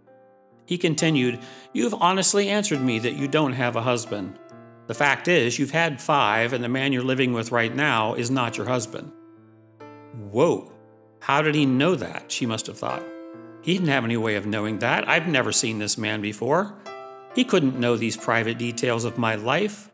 He 0.66 0.76
continued, 0.76 1.38
You've 1.72 1.94
honestly 1.94 2.50
answered 2.50 2.82
me 2.82 2.98
that 2.98 3.16
you 3.16 3.28
don't 3.28 3.54
have 3.54 3.76
a 3.76 3.82
husband. 3.82 4.38
The 4.86 4.94
fact 4.94 5.26
is, 5.26 5.58
you've 5.58 5.72
had 5.72 6.00
five, 6.00 6.52
and 6.52 6.62
the 6.62 6.68
man 6.68 6.92
you're 6.92 7.02
living 7.02 7.32
with 7.32 7.52
right 7.52 7.74
now 7.74 8.14
is 8.14 8.30
not 8.30 8.56
your 8.56 8.66
husband. 8.66 9.12
Whoa, 10.30 10.72
how 11.20 11.42
did 11.42 11.54
he 11.54 11.66
know 11.66 11.96
that? 11.96 12.30
She 12.30 12.46
must 12.46 12.68
have 12.68 12.78
thought. 12.78 13.02
He 13.62 13.72
didn't 13.72 13.88
have 13.88 14.04
any 14.04 14.16
way 14.16 14.36
of 14.36 14.46
knowing 14.46 14.78
that. 14.78 15.08
I've 15.08 15.26
never 15.26 15.50
seen 15.50 15.78
this 15.78 15.98
man 15.98 16.20
before. 16.20 16.74
He 17.34 17.44
couldn't 17.44 17.80
know 17.80 17.96
these 17.96 18.16
private 18.16 18.58
details 18.58 19.04
of 19.04 19.18
my 19.18 19.34
life. 19.34 19.90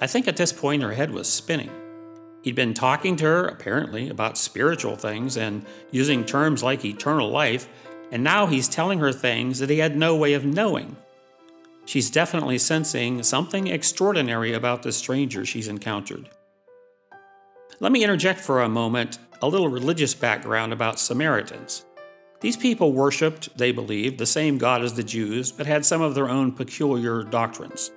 I 0.00 0.08
think 0.08 0.26
at 0.26 0.36
this 0.36 0.52
point 0.52 0.82
her 0.82 0.92
head 0.92 1.12
was 1.12 1.28
spinning. 1.32 1.70
He'd 2.42 2.56
been 2.56 2.74
talking 2.74 3.16
to 3.16 3.24
her, 3.24 3.46
apparently, 3.46 4.10
about 4.10 4.36
spiritual 4.36 4.96
things 4.96 5.36
and 5.36 5.64
using 5.92 6.24
terms 6.24 6.62
like 6.62 6.84
eternal 6.84 7.30
life, 7.30 7.68
and 8.10 8.22
now 8.22 8.46
he's 8.46 8.68
telling 8.68 8.98
her 8.98 9.12
things 9.12 9.60
that 9.60 9.70
he 9.70 9.78
had 9.78 9.96
no 9.96 10.16
way 10.16 10.34
of 10.34 10.44
knowing. 10.44 10.96
She's 11.86 12.10
definitely 12.10 12.58
sensing 12.58 13.22
something 13.22 13.66
extraordinary 13.66 14.54
about 14.54 14.82
the 14.82 14.92
stranger 14.92 15.44
she's 15.44 15.68
encountered. 15.68 16.30
Let 17.80 17.92
me 17.92 18.02
interject 18.02 18.40
for 18.40 18.62
a 18.62 18.68
moment 18.68 19.18
a 19.42 19.48
little 19.48 19.68
religious 19.68 20.14
background 20.14 20.72
about 20.72 20.98
Samaritans. 20.98 21.84
These 22.40 22.56
people 22.56 22.92
worshipped, 22.92 23.56
they 23.56 23.72
believed, 23.72 24.18
the 24.18 24.26
same 24.26 24.58
God 24.58 24.82
as 24.82 24.94
the 24.94 25.02
Jews, 25.02 25.52
but 25.52 25.66
had 25.66 25.84
some 25.84 26.00
of 26.00 26.14
their 26.14 26.28
own 26.28 26.52
peculiar 26.52 27.22
doctrines. 27.22 27.90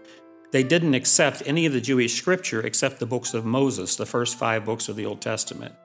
They 0.52 0.64
didn't 0.64 0.94
accept 0.94 1.44
any 1.46 1.66
of 1.66 1.74
the 1.74 1.82
Jewish 1.82 2.16
scripture 2.16 2.62
except 2.62 3.00
the 3.00 3.06
books 3.06 3.34
of 3.34 3.46
Moses, 3.46 3.96
the 3.96 4.06
first 4.06 4.38
five 4.38 4.66
books 4.66 4.90
of 4.90 4.96
the 4.96 5.06
Old 5.06 5.22
Testament. 5.22 5.76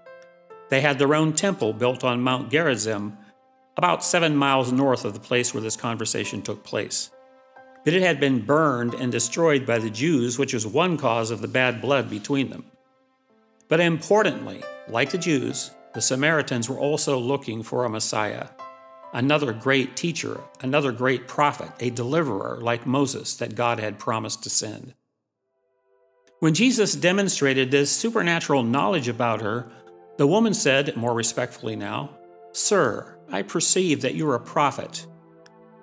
They 0.71 0.81
had 0.81 0.99
their 0.99 1.15
own 1.15 1.33
temple 1.33 1.73
built 1.73 2.05
on 2.05 2.21
Mount 2.21 2.51
Gerizim, 2.51 3.17
about 3.77 4.05
seven 4.05 4.37
miles 4.37 4.73
north 4.73 5.05
of 5.05 5.15
the 5.15 5.21
place 5.21 5.53
where 5.53 5.63
this 5.63 5.77
conversation 5.77 6.43
took 6.43 6.65
place 6.65 7.11
that 7.85 7.95
it 7.95 8.03
had 8.03 8.21
been 8.21 8.45
burned 8.45 8.95
and 8.95 9.11
destroyed 9.11 9.67
by 9.67 9.79
the 9.79 9.91
Jews, 9.91 10.39
which 10.39 10.55
was 10.55 10.67
one 10.67 10.97
cause 10.97 11.31
of 11.31 11.41
the 11.41 11.49
bad 11.49 11.81
blood 11.81 12.09
between 12.09 12.51
them. 12.51 12.65
But 13.69 13.81
importantly, 13.81 14.63
like 14.89 15.11
the 15.11 15.19
Jews, 15.19 15.71
the 15.95 16.01
Samaritans 16.01 16.69
were 16.69 16.79
also 16.79 17.19
looking 17.19 17.63
for 17.63 17.85
a 17.85 17.91
Messiah, 17.91 18.49
another 19.13 19.53
great 19.53 19.97
teacher, 19.97 20.41
another 20.61 20.93
great 20.93 21.27
prophet, 21.27 21.71
a 21.81 21.91
deliverer 21.91 22.59
like 22.61 22.87
Moses 22.87 23.35
that 23.37 23.55
God 23.55 23.79
had 23.79 23.99
promised 23.99 24.43
to 24.45 24.51
send. 24.51 24.95
When 26.41 26.55
Jesus 26.55 26.95
demonstrated 26.95 27.71
this 27.71 27.91
supernatural 27.91 28.63
knowledge 28.63 29.09
about 29.09 29.43
her, 29.43 29.71
the 30.17 30.27
woman 30.27 30.55
said, 30.55 30.97
more 30.97 31.15
respectfully 31.15 31.77
now, 31.77 32.11
Sir, 32.53 33.17
I 33.31 33.43
perceive 33.43 34.03
that 34.03 34.15
you 34.15 34.29
are 34.29 34.35
a 34.35 34.41
prophet. 34.41 35.07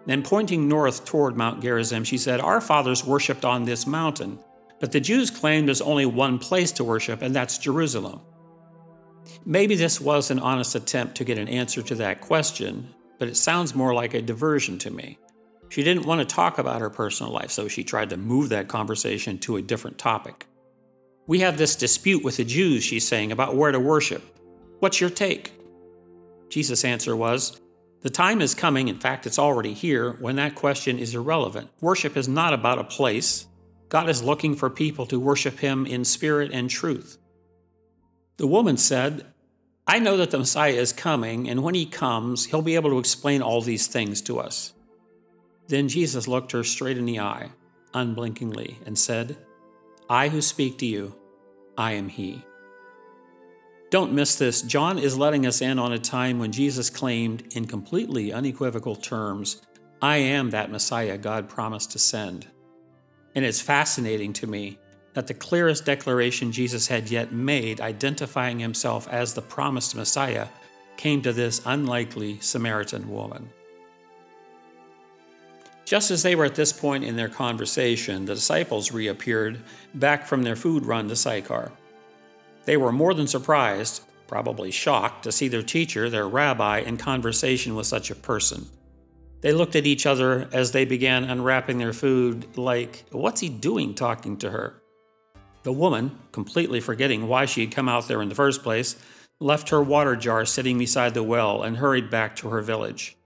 Then, 0.06 0.24
pointing 0.24 0.68
north 0.68 1.06
toward 1.06 1.38
Mount 1.38 1.62
Gerizim, 1.62 2.04
she 2.04 2.18
said, 2.18 2.40
Our 2.40 2.62
fathers 2.62 3.06
worshipped 3.06 3.46
on 3.46 3.66
this 3.66 3.86
mountain, 3.86 4.40
but 4.80 4.92
the 4.92 5.00
Jews 5.00 5.30
claim 5.30 5.66
there's 5.66 5.82
only 5.82 6.06
one 6.06 6.40
place 6.40 6.72
to 6.74 6.84
worship, 6.84 7.22
and 7.22 7.36
that's 7.36 7.58
Jerusalem. 7.58 8.22
Maybe 9.46 9.76
this 9.76 10.02
was 10.02 10.32
an 10.32 10.40
honest 10.40 10.76
attempt 10.76 11.16
to 11.16 11.24
get 11.24 11.38
an 11.38 11.48
answer 11.48 11.82
to 11.84 11.96
that 11.96 12.22
question, 12.22 12.94
but 13.20 13.28
it 13.28 13.38
sounds 13.38 13.76
more 13.76 13.94
like 13.94 14.14
a 14.14 14.22
diversion 14.22 14.78
to 14.80 14.92
me. 14.92 15.18
She 15.70 15.84
didn't 15.84 16.06
want 16.06 16.28
to 16.28 16.36
talk 16.36 16.58
about 16.58 16.82
her 16.82 16.90
personal 16.90 17.32
life, 17.32 17.52
so 17.52 17.68
she 17.68 17.84
tried 17.84 18.10
to 18.10 18.18
move 18.18 18.50
that 18.50 18.68
conversation 18.68 19.38
to 19.40 19.58
a 19.58 19.62
different 19.62 19.98
topic. 20.00 20.48
We 21.28 21.40
have 21.40 21.58
this 21.58 21.76
dispute 21.76 22.24
with 22.24 22.38
the 22.38 22.44
Jews, 22.44 22.84
she's 22.84 23.08
saying, 23.08 23.32
about 23.32 23.56
where 23.56 23.72
to 23.72 23.80
worship. 23.80 24.24
What's 24.80 25.00
your 25.00 25.12
take? 25.12 25.52
Jesus' 26.50 26.84
answer 26.84 27.16
was, 27.16 27.62
the 28.02 28.10
time 28.10 28.42
is 28.42 28.56
coming, 28.56 28.88
in 28.88 28.98
fact, 28.98 29.28
it's 29.28 29.40
already 29.40 29.74
here, 29.74 30.14
when 30.14 30.38
that 30.38 30.56
question 30.56 30.98
is 30.98 31.16
irrelevant. 31.16 31.70
Worship 31.82 32.16
is 32.16 32.30
not 32.30 32.54
about 32.54 32.80
a 32.80 32.84
place. 32.86 33.46
God 33.90 34.10
is 34.10 34.24
looking 34.24 34.56
for 34.56 34.70
people 34.70 35.06
to 35.08 35.20
worship 35.20 35.60
Him 35.60 35.86
in 35.86 36.06
spirit 36.06 36.52
and 36.54 36.70
truth. 36.70 37.18
The 38.38 38.48
woman 38.48 38.78
said, 38.78 39.26
I 39.86 40.00
know 40.00 40.16
that 40.18 40.32
the 40.32 40.38
Messiah 40.38 40.72
is 40.72 40.94
coming, 40.94 41.50
and 41.50 41.62
when 41.62 41.76
He 41.76 41.86
comes, 41.86 42.46
He'll 42.46 42.62
be 42.62 42.76
able 42.76 42.92
to 42.92 43.00
explain 43.00 43.42
all 43.42 43.62
these 43.62 43.88
things 43.88 44.22
to 44.24 44.40
us. 44.40 44.74
Then 45.68 45.90
Jesus 45.90 46.28
looked 46.28 46.54
her 46.54 46.64
straight 46.64 46.98
in 46.98 47.06
the 47.06 47.20
eye, 47.20 47.52
unblinkingly, 47.94 48.78
and 48.86 48.98
said, 48.98 49.36
I 50.10 50.30
who 50.30 50.42
speak 50.42 50.78
to 50.78 50.86
you, 50.86 51.16
I 51.78 51.94
am 51.94 52.08
He. 52.08 52.44
Don't 53.90 54.14
miss 54.14 54.36
this. 54.36 54.62
John 54.62 55.00
is 55.00 55.18
letting 55.18 55.48
us 55.48 55.62
in 55.62 55.80
on 55.80 55.94
a 55.94 56.00
time 56.00 56.38
when 56.38 56.52
Jesus 56.52 56.92
claimed, 56.92 57.44
in 57.56 57.66
completely 57.66 58.32
unequivocal 58.32 58.96
terms, 58.96 59.64
I 60.02 60.18
am 60.18 60.52
that 60.52 60.72
Messiah 60.72 61.18
God 61.18 61.50
promised 61.50 61.92
to 61.92 62.00
send. 62.00 62.48
And 63.34 63.44
it's 63.44 63.62
fascinating 63.62 64.34
to 64.34 64.48
me 64.48 64.78
that 65.14 65.26
the 65.26 65.34
clearest 65.34 65.86
declaration 65.86 66.52
Jesus 66.52 66.88
had 66.88 67.10
yet 67.10 67.32
made, 67.32 67.82
identifying 67.82 68.60
himself 68.60 69.08
as 69.08 69.34
the 69.34 69.42
promised 69.42 69.96
Messiah, 69.96 70.48
came 70.96 71.22
to 71.24 71.34
this 71.34 71.62
unlikely 71.66 72.40
Samaritan 72.42 73.10
woman. 73.10 73.50
Just 75.84 76.12
as 76.12 76.22
they 76.22 76.36
were 76.36 76.46
at 76.46 76.54
this 76.54 76.72
point 76.72 77.04
in 77.04 77.16
their 77.16 77.28
conversation, 77.28 78.26
the 78.26 78.36
disciples 78.36 78.92
reappeared 78.92 79.64
back 79.96 80.28
from 80.28 80.44
their 80.44 80.56
food 80.56 80.86
run 80.86 81.10
to 81.10 81.16
Sychar. 81.16 81.72
They 82.70 82.78
were 82.78 82.92
more 82.92 83.16
than 83.16 83.26
surprised, 83.26 84.04
probably 84.28 84.70
shocked, 84.70 85.24
to 85.24 85.32
see 85.32 85.48
their 85.48 85.64
teacher, 85.64 86.08
their 86.08 86.28
rabbi, 86.28 86.82
in 86.82 86.98
conversation 86.98 87.74
with 87.74 87.88
such 87.88 88.12
a 88.12 88.16
person. 88.16 88.68
They 89.42 89.54
looked 89.54 89.76
at 89.76 89.88
each 89.88 90.06
other 90.06 90.48
as 90.54 90.72
they 90.72 90.86
began 90.86 91.24
unwrapping 91.24 91.80
their 91.80 91.94
food, 91.94 92.56
like, 92.56 93.06
What's 93.10 93.42
he 93.42 93.50
doing 93.50 93.96
talking 93.96 94.38
to 94.38 94.52
her? 94.52 94.84
The 95.64 95.74
woman, 95.74 96.20
completely 96.32 96.80
forgetting 96.80 97.28
why 97.28 97.46
she 97.46 97.62
had 97.62 97.74
come 97.74 97.90
out 97.90 98.08
there 98.08 98.22
in 98.22 98.30
the 98.30 98.36
first 98.36 98.62
place, 98.62 98.96
left 99.40 99.70
her 99.70 99.82
water 99.82 100.16
jar 100.16 100.46
sitting 100.46 100.78
beside 100.78 101.16
the 101.16 101.24
well 101.24 101.64
and 101.64 101.78
hurried 101.78 102.12
back 102.12 102.36
to 102.36 102.50
her 102.50 102.62
village. 102.62 103.18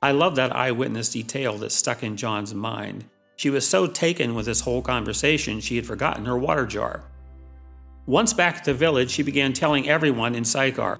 I 0.00 0.12
love 0.12 0.36
that 0.36 0.54
eyewitness 0.54 1.10
detail 1.10 1.58
that 1.58 1.72
stuck 1.72 2.04
in 2.04 2.16
John's 2.16 2.54
mind. 2.54 3.06
She 3.34 3.50
was 3.50 3.68
so 3.68 3.88
taken 3.88 4.36
with 4.36 4.46
this 4.46 4.60
whole 4.60 4.80
conversation, 4.80 5.58
she 5.58 5.74
had 5.74 5.86
forgotten 5.86 6.26
her 6.26 6.38
water 6.38 6.66
jar. 6.66 7.09
Once 8.06 8.32
back 8.32 8.56
at 8.56 8.64
the 8.64 8.74
village, 8.74 9.10
she 9.10 9.22
began 9.22 9.52
telling 9.52 9.88
everyone 9.88 10.34
in 10.34 10.44
Sychar, 10.44 10.98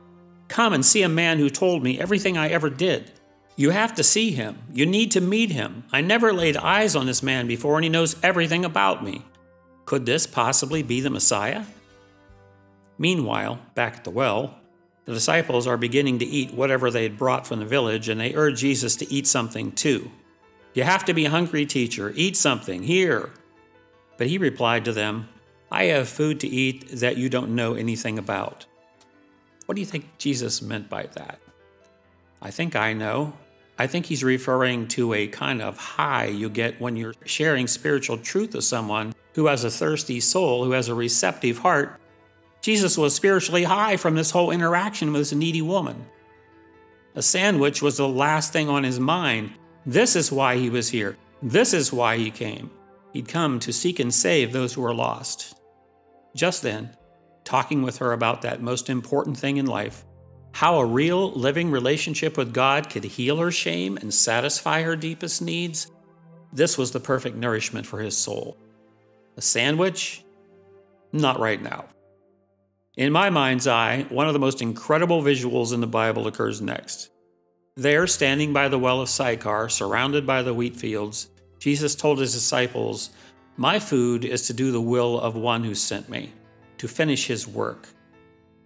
Come 0.49 0.73
and 0.73 0.85
see 0.85 1.03
a 1.03 1.09
man 1.09 1.39
who 1.39 1.49
told 1.49 1.83
me 1.83 2.01
everything 2.01 2.37
I 2.37 2.49
ever 2.49 2.71
did. 2.71 3.13
You 3.57 3.71
have 3.71 3.95
to 3.97 4.03
see 4.03 4.31
him. 4.33 4.59
You 4.73 4.87
need 4.87 5.11
to 5.13 5.21
meet 5.21 5.51
him. 5.51 5.85
I 5.93 6.01
never 6.01 6.33
laid 6.33 6.57
eyes 6.57 6.97
on 6.97 7.07
this 7.07 7.23
man 7.23 7.47
before, 7.47 7.77
and 7.77 7.85
he 7.85 7.91
knows 7.91 8.17
everything 8.23 8.65
about 8.65 9.05
me. 9.05 9.25
Could 9.85 10.07
this 10.07 10.27
possibly 10.27 10.83
be 10.83 11.01
the 11.01 11.11
Messiah? 11.11 11.65
Meanwhile, 12.99 13.61
back 13.75 13.97
at 13.99 14.05
the 14.05 14.11
well, 14.11 14.57
the 15.05 15.13
disciples 15.13 15.67
are 15.67 15.77
beginning 15.77 16.19
to 16.21 16.25
eat 16.25 16.55
whatever 16.55 16.91
they 16.91 17.03
had 17.03 17.19
brought 17.19 17.47
from 17.47 17.59
the 17.59 17.67
village, 17.67 18.09
and 18.09 18.21
they 18.21 18.35
urge 18.35 18.61
Jesus 18.61 18.97
to 18.97 19.13
eat 19.13 19.27
something 19.27 19.73
too. 19.73 20.11
You 20.75 20.85
have 20.85 21.05
to 21.07 21.15
be 21.15 21.25
hungry, 21.25 21.67
teacher. 21.67 22.13
Eat 22.15 22.37
something 22.37 22.83
here. 22.83 23.31
But 24.17 24.29
he 24.29 24.39
replied 24.39 24.85
to 24.85 24.93
them, 24.93 25.29
I 25.71 25.85
have 25.85 26.09
food 26.09 26.41
to 26.41 26.49
eat 26.49 26.89
that 26.91 27.17
you 27.17 27.29
don't 27.29 27.55
know 27.55 27.75
anything 27.75 28.19
about. 28.19 28.67
What 29.67 29.77
do 29.77 29.81
you 29.81 29.87
think 29.87 30.19
Jesus 30.19 30.63
meant 30.63 30.89
by 30.89 31.05
that? 31.15 31.39
I 32.43 32.51
think 32.51 32.75
I 32.75 32.93
know. 32.93 33.35
I 33.79 33.87
think 33.87 34.05
he's 34.05 34.25
referring 34.25 34.89
to 34.89 35.15
a 35.15 35.29
kind 35.29 35.63
of 35.63 35.77
high 35.77 36.27
you 36.27 36.51
get 36.51 36.81
when 36.81 36.97
you're 36.97 37.15
sharing 37.25 37.67
spiritual 37.67 38.19
truth 38.19 38.55
with 38.55 38.65
someone 38.65 39.15
who 39.35 39.47
has 39.47 39.65
a 39.65 39.71
thirsty 39.71 40.21
soul, 40.21 40.65
who 40.65 40.73
has 40.73 40.89
a 40.89 40.95
receptive 40.95 41.59
heart. 41.59 42.01
Jesus 42.63 42.99
was 42.99 43.15
spiritually 43.15 43.65
high 43.65 43.97
from 43.97 44.17
this 44.17 44.31
whole 44.33 44.51
interaction 44.51 45.13
with 45.13 45.21
this 45.21 45.33
needy 45.33 45.63
woman. 45.63 46.05
A 47.15 47.23
sandwich 47.23 47.81
was 47.81 47.97
the 47.97 48.09
last 48.09 48.53
thing 48.53 48.69
on 48.69 48.83
his 48.83 49.01
mind. 49.01 49.53
This 49.87 50.17
is 50.17 50.31
why 50.33 50.57
he 50.57 50.69
was 50.69 50.89
here. 50.89 51.17
This 51.43 51.73
is 51.73 51.93
why 51.93 52.17
he 52.19 52.31
came. 52.31 52.71
He'd 53.13 53.29
come 53.29 53.59
to 53.61 53.73
seek 53.73 53.99
and 53.99 54.13
save 54.13 54.53
those 54.53 54.75
who 54.75 54.85
are 54.85 54.95
lost. 54.95 55.57
Just 56.35 56.63
then, 56.63 56.97
talking 57.45 57.83
with 57.83 57.99
her 57.99 58.13
about 58.13 58.43
that 58.43 58.63
most 58.63 58.89
important 58.89 59.37
thing 59.37 59.57
in 59.57 59.67
life, 59.67 60.05
how 60.53 60.79
a 60.79 60.85
real 60.85 61.33
living 61.33 61.71
relationship 61.71 62.37
with 62.37 62.53
God 62.53 62.91
could 62.91 63.05
heal 63.05 63.39
her 63.39 63.51
shame 63.51 63.97
and 63.97 64.13
satisfy 64.13 64.83
her 64.83 64.97
deepest 64.97 65.43
needs, 65.43 65.91
this 66.53 66.77
was 66.77 66.91
the 66.91 67.01
perfect 67.01 67.37
nourishment 67.37 67.87
for 67.87 68.01
his 68.01 68.17
soul. 68.17 68.57
A 69.37 69.41
sandwich? 69.41 70.25
Not 71.13 71.39
right 71.39 71.63
now. 71.63 71.87
In 72.97 73.13
my 73.13 73.31
mind's 73.31 73.67
eye, 73.67 74.07
one 74.09 74.27
of 74.27 74.33
the 74.33 74.41
most 74.41 74.61
incredible 74.61 75.23
visuals 75.23 75.73
in 75.73 75.81
the 75.81 75.87
Bible 75.87 76.27
occurs 76.27 76.61
next. 76.61 77.11
There, 77.77 78.07
standing 78.07 78.53
by 78.53 78.69
the 78.69 78.79
well 78.79 79.01
of 79.01 79.09
Sychar, 79.09 79.69
surrounded 79.69 80.27
by 80.27 80.43
the 80.43 80.53
wheat 80.53 80.77
fields, 80.77 81.29
Jesus 81.61 81.95
told 81.95 82.19
his 82.19 82.33
disciples, 82.33 83.11
My 83.61 83.79
food 83.79 84.25
is 84.25 84.47
to 84.47 84.55
do 84.55 84.73
the 84.73 84.81
will 84.81 85.21
of 85.21 85.37
one 85.37 85.63
who 85.63 85.75
sent 85.75 86.09
me, 86.09 86.33
to 86.79 86.89
finish 86.89 87.27
his 87.27 87.47
work. 87.47 87.89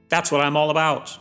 That's 0.09 0.31
what 0.31 0.41
I'm 0.41 0.57
all 0.57 0.71
about. 0.71 1.19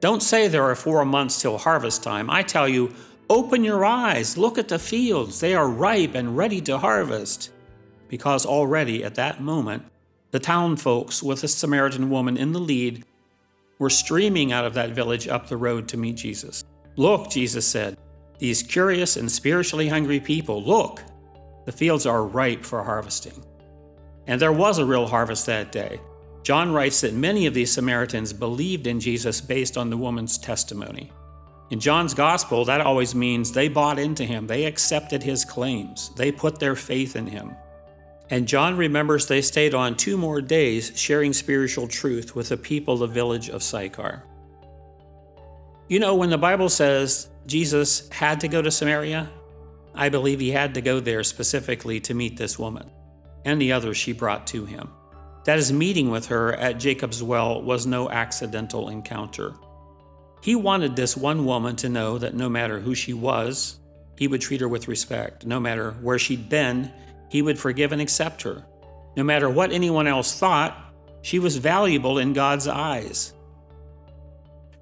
Don't 0.00 0.22
say 0.22 0.46
there 0.46 0.64
are 0.64 0.74
four 0.74 1.06
months 1.06 1.40
till 1.40 1.56
harvest 1.56 2.02
time. 2.02 2.28
I 2.28 2.42
tell 2.42 2.68
you, 2.68 2.92
open 3.30 3.64
your 3.64 3.82
eyes, 3.86 4.36
look 4.36 4.58
at 4.58 4.68
the 4.68 4.78
fields. 4.78 5.40
They 5.40 5.54
are 5.54 5.70
ripe 5.70 6.16
and 6.16 6.36
ready 6.36 6.60
to 6.60 6.76
harvest. 6.76 7.50
Because 8.08 8.44
already 8.44 9.02
at 9.02 9.14
that 9.14 9.40
moment, 9.40 9.84
the 10.30 10.38
town 10.38 10.76
folks, 10.76 11.22
with 11.22 11.40
the 11.40 11.48
Samaritan 11.48 12.10
woman 12.10 12.36
in 12.36 12.52
the 12.52 12.60
lead, 12.60 13.06
were 13.78 13.88
streaming 13.88 14.52
out 14.52 14.66
of 14.66 14.74
that 14.74 14.90
village 14.90 15.28
up 15.28 15.48
the 15.48 15.56
road 15.56 15.88
to 15.88 15.96
meet 15.96 16.16
Jesus. 16.16 16.62
Look, 16.96 17.30
Jesus 17.30 17.66
said, 17.66 17.96
these 18.38 18.62
curious 18.62 19.16
and 19.16 19.32
spiritually 19.32 19.88
hungry 19.88 20.20
people, 20.20 20.62
look, 20.62 21.02
the 21.68 21.72
fields 21.72 22.06
are 22.06 22.24
ripe 22.24 22.64
for 22.64 22.82
harvesting. 22.82 23.44
And 24.26 24.40
there 24.40 24.54
was 24.54 24.78
a 24.78 24.86
real 24.86 25.06
harvest 25.06 25.44
that 25.44 25.70
day. 25.70 26.00
John 26.42 26.72
writes 26.72 27.02
that 27.02 27.12
many 27.12 27.44
of 27.44 27.52
these 27.52 27.70
Samaritans 27.70 28.32
believed 28.32 28.86
in 28.86 28.98
Jesus 28.98 29.42
based 29.42 29.76
on 29.76 29.90
the 29.90 29.96
woman's 29.98 30.38
testimony. 30.38 31.12
In 31.68 31.78
John's 31.78 32.14
gospel, 32.14 32.64
that 32.64 32.80
always 32.80 33.14
means 33.14 33.52
they 33.52 33.68
bought 33.68 33.98
into 33.98 34.24
him, 34.24 34.46
they 34.46 34.64
accepted 34.64 35.22
his 35.22 35.44
claims, 35.44 36.10
they 36.16 36.32
put 36.32 36.58
their 36.58 36.74
faith 36.74 37.16
in 37.16 37.26
him. 37.26 37.54
And 38.30 38.48
John 38.48 38.74
remembers 38.74 39.26
they 39.26 39.42
stayed 39.42 39.74
on 39.74 39.94
two 39.94 40.16
more 40.16 40.40
days 40.40 40.92
sharing 40.94 41.34
spiritual 41.34 41.86
truth 41.86 42.34
with 42.34 42.48
the 42.48 42.56
people 42.56 42.94
of 42.94 43.00
the 43.00 43.06
village 43.08 43.50
of 43.50 43.62
Sychar. 43.62 44.22
You 45.90 46.00
know, 46.00 46.14
when 46.14 46.30
the 46.30 46.38
Bible 46.38 46.70
says 46.70 47.28
Jesus 47.46 48.08
had 48.08 48.40
to 48.40 48.48
go 48.48 48.62
to 48.62 48.70
Samaria, 48.70 49.28
I 49.98 50.10
believe 50.10 50.38
he 50.38 50.52
had 50.52 50.74
to 50.74 50.80
go 50.80 51.00
there 51.00 51.24
specifically 51.24 51.98
to 52.02 52.14
meet 52.14 52.36
this 52.36 52.56
woman 52.56 52.88
and 53.44 53.60
the 53.60 53.72
others 53.72 53.96
she 53.96 54.12
brought 54.12 54.46
to 54.46 54.64
him. 54.64 54.90
That 55.44 55.56
his 55.56 55.72
meeting 55.72 56.08
with 56.10 56.26
her 56.26 56.54
at 56.54 56.78
Jacob's 56.78 57.20
well 57.20 57.60
was 57.60 57.84
no 57.84 58.08
accidental 58.08 58.90
encounter. 58.90 59.54
He 60.40 60.54
wanted 60.54 60.94
this 60.94 61.16
one 61.16 61.44
woman 61.44 61.74
to 61.76 61.88
know 61.88 62.16
that 62.16 62.34
no 62.34 62.48
matter 62.48 62.78
who 62.78 62.94
she 62.94 63.12
was, 63.12 63.80
he 64.16 64.28
would 64.28 64.40
treat 64.40 64.60
her 64.60 64.68
with 64.68 64.86
respect. 64.86 65.44
No 65.44 65.58
matter 65.58 65.90
where 66.00 66.18
she'd 66.18 66.48
been, 66.48 66.92
he 67.28 67.42
would 67.42 67.58
forgive 67.58 67.90
and 67.90 68.00
accept 68.00 68.42
her. 68.42 68.64
No 69.16 69.24
matter 69.24 69.50
what 69.50 69.72
anyone 69.72 70.06
else 70.06 70.38
thought, 70.38 70.78
she 71.22 71.40
was 71.40 71.56
valuable 71.56 72.18
in 72.18 72.34
God's 72.34 72.68
eyes. 72.68 73.32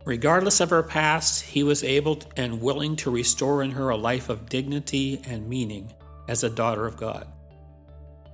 Regardless 0.07 0.61
of 0.61 0.71
her 0.71 0.85
past, 0.85 1.43
he 1.43 1.65
was 1.65 1.83
able 1.83 2.21
and 2.37 2.63
willing 2.63 2.95
to 2.95 3.11
restore 3.11 3.65
in 3.65 3.73
her 3.73 3.91
a 3.91 3.97
life 3.97 4.29
of 4.29 4.49
dignity 4.49 5.21
and 5.27 5.49
meaning 5.49 5.93
as 6.29 6.45
a 6.45 6.49
daughter 6.49 6.87
of 6.87 6.97
God. 6.97 7.27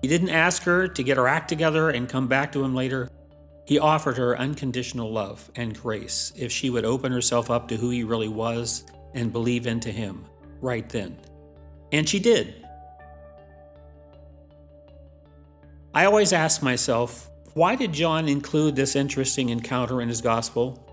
He 0.02 0.08
didn't 0.08 0.28
ask 0.28 0.62
her 0.64 0.86
to 0.86 1.02
get 1.02 1.16
her 1.16 1.26
act 1.26 1.48
together 1.48 1.88
and 1.88 2.10
come 2.10 2.28
back 2.28 2.52
to 2.52 2.62
him 2.62 2.74
later. 2.74 3.08
He 3.64 3.78
offered 3.78 4.18
her 4.18 4.38
unconditional 4.38 5.10
love 5.10 5.50
and 5.56 5.80
grace 5.80 6.30
if 6.36 6.52
she 6.52 6.68
would 6.68 6.84
open 6.84 7.10
herself 7.10 7.50
up 7.50 7.68
to 7.68 7.76
who 7.78 7.88
he 7.88 8.04
really 8.04 8.28
was 8.28 8.84
and 9.14 9.32
believe 9.32 9.66
into 9.66 9.90
him 9.90 10.26
right 10.60 10.86
then. 10.90 11.16
And 11.90 12.06
she 12.06 12.18
did. 12.18 12.66
I 15.94 16.04
always 16.04 16.34
ask 16.34 16.62
myself, 16.62 17.30
why 17.54 17.76
did 17.76 17.94
John 17.94 18.28
include 18.28 18.76
this 18.76 18.94
interesting 18.94 19.48
encounter 19.48 20.02
in 20.02 20.08
his 20.08 20.20
gospel? 20.20 20.86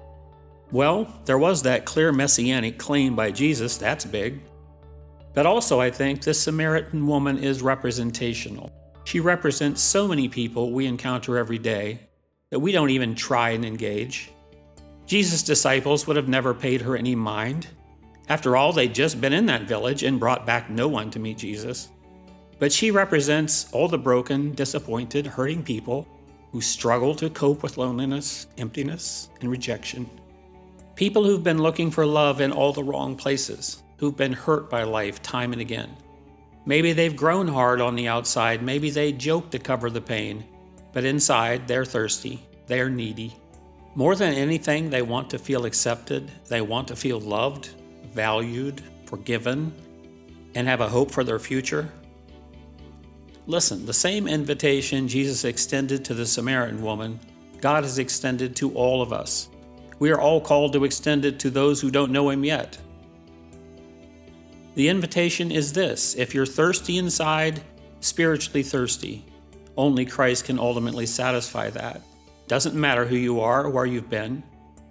Well, 0.71 1.11
there 1.25 1.39
was 1.39 1.63
that 1.63 1.85
clear 1.85 2.11
messianic 2.11 2.77
claim 2.77 3.15
by 3.15 3.31
Jesus, 3.31 3.77
that's 3.77 4.05
big. 4.05 4.39
But 5.33 5.45
also, 5.45 5.79
I 5.79 5.89
think 5.89 6.21
this 6.21 6.41
Samaritan 6.41 7.07
woman 7.07 7.37
is 7.37 7.61
representational. 7.61 8.71
She 9.03 9.19
represents 9.19 9.81
so 9.81 10.07
many 10.07 10.27
people 10.27 10.71
we 10.71 10.85
encounter 10.85 11.37
every 11.37 11.57
day 11.57 11.99
that 12.51 12.59
we 12.59 12.71
don't 12.71 12.91
even 12.91 13.15
try 13.15 13.51
and 13.51 13.65
engage. 13.65 14.31
Jesus' 15.07 15.41
disciples 15.41 16.05
would 16.05 16.15
have 16.15 16.27
never 16.27 16.53
paid 16.53 16.81
her 16.81 16.95
any 16.95 17.15
mind. 17.15 17.67
After 18.27 18.55
all, 18.55 18.71
they'd 18.71 18.93
just 18.93 19.19
been 19.19 19.33
in 19.33 19.47
that 19.47 19.63
village 19.63 20.03
and 20.03 20.19
brought 20.19 20.45
back 20.45 20.69
no 20.69 20.87
one 20.87 21.09
to 21.11 21.19
meet 21.19 21.39
Jesus. 21.39 21.89
But 22.59 22.71
she 22.71 22.91
represents 22.91 23.71
all 23.71 23.87
the 23.87 23.97
broken, 23.97 24.53
disappointed, 24.53 25.25
hurting 25.25 25.63
people 25.63 26.07
who 26.51 26.61
struggle 26.61 27.15
to 27.15 27.29
cope 27.29 27.63
with 27.63 27.77
loneliness, 27.77 28.47
emptiness, 28.57 29.29
and 29.41 29.49
rejection. 29.49 30.07
People 30.99 31.23
who've 31.23 31.41
been 31.41 31.63
looking 31.63 31.91
for 31.91 32.05
love 32.05 32.41
in 32.41 32.51
all 32.51 32.73
the 32.73 32.83
wrong 32.83 33.15
places, 33.15 33.81
who've 33.99 34.17
been 34.17 34.33
hurt 34.33 34.69
by 34.69 34.83
life 34.83 35.21
time 35.21 35.53
and 35.53 35.61
again. 35.61 35.95
Maybe 36.65 36.91
they've 36.91 37.15
grown 37.15 37.47
hard 37.47 37.79
on 37.79 37.95
the 37.95 38.09
outside, 38.09 38.61
maybe 38.61 38.89
they 38.89 39.13
joke 39.13 39.49
to 39.51 39.59
cover 39.59 39.89
the 39.89 40.01
pain, 40.01 40.43
but 40.91 41.05
inside 41.05 41.69
they're 41.69 41.85
thirsty, 41.85 42.45
they're 42.67 42.89
needy. 42.89 43.33
More 43.95 44.13
than 44.13 44.33
anything, 44.33 44.89
they 44.89 45.01
want 45.01 45.29
to 45.29 45.39
feel 45.39 45.63
accepted, 45.63 46.29
they 46.49 46.59
want 46.59 46.89
to 46.89 46.97
feel 46.97 47.21
loved, 47.21 47.69
valued, 48.13 48.83
forgiven, 49.05 49.71
and 50.53 50.67
have 50.67 50.81
a 50.81 50.89
hope 50.89 51.11
for 51.11 51.23
their 51.23 51.39
future. 51.39 51.89
Listen, 53.47 53.85
the 53.85 53.93
same 53.93 54.27
invitation 54.27 55.07
Jesus 55.07 55.45
extended 55.45 56.03
to 56.03 56.13
the 56.13 56.25
Samaritan 56.25 56.81
woman, 56.81 57.21
God 57.61 57.85
has 57.85 57.99
extended 57.99 58.53
to 58.57 58.73
all 58.73 59.01
of 59.01 59.13
us. 59.13 59.47
We 59.99 60.11
are 60.11 60.19
all 60.19 60.39
called 60.41 60.73
to 60.73 60.85
extend 60.85 61.25
it 61.25 61.39
to 61.41 61.49
those 61.49 61.81
who 61.81 61.91
don't 61.91 62.11
know 62.11 62.29
Him 62.29 62.43
yet. 62.43 62.77
The 64.75 64.87
invitation 64.87 65.51
is 65.51 65.73
this 65.73 66.15
if 66.15 66.33
you're 66.33 66.45
thirsty 66.45 66.97
inside, 66.97 67.61
spiritually 67.99 68.63
thirsty, 68.63 69.25
only 69.75 70.05
Christ 70.05 70.45
can 70.45 70.57
ultimately 70.57 71.05
satisfy 71.05 71.69
that. 71.71 72.01
Doesn't 72.47 72.75
matter 72.75 73.05
who 73.05 73.15
you 73.15 73.41
are 73.41 73.65
or 73.65 73.69
where 73.69 73.85
you've 73.85 74.09
been, 74.09 74.41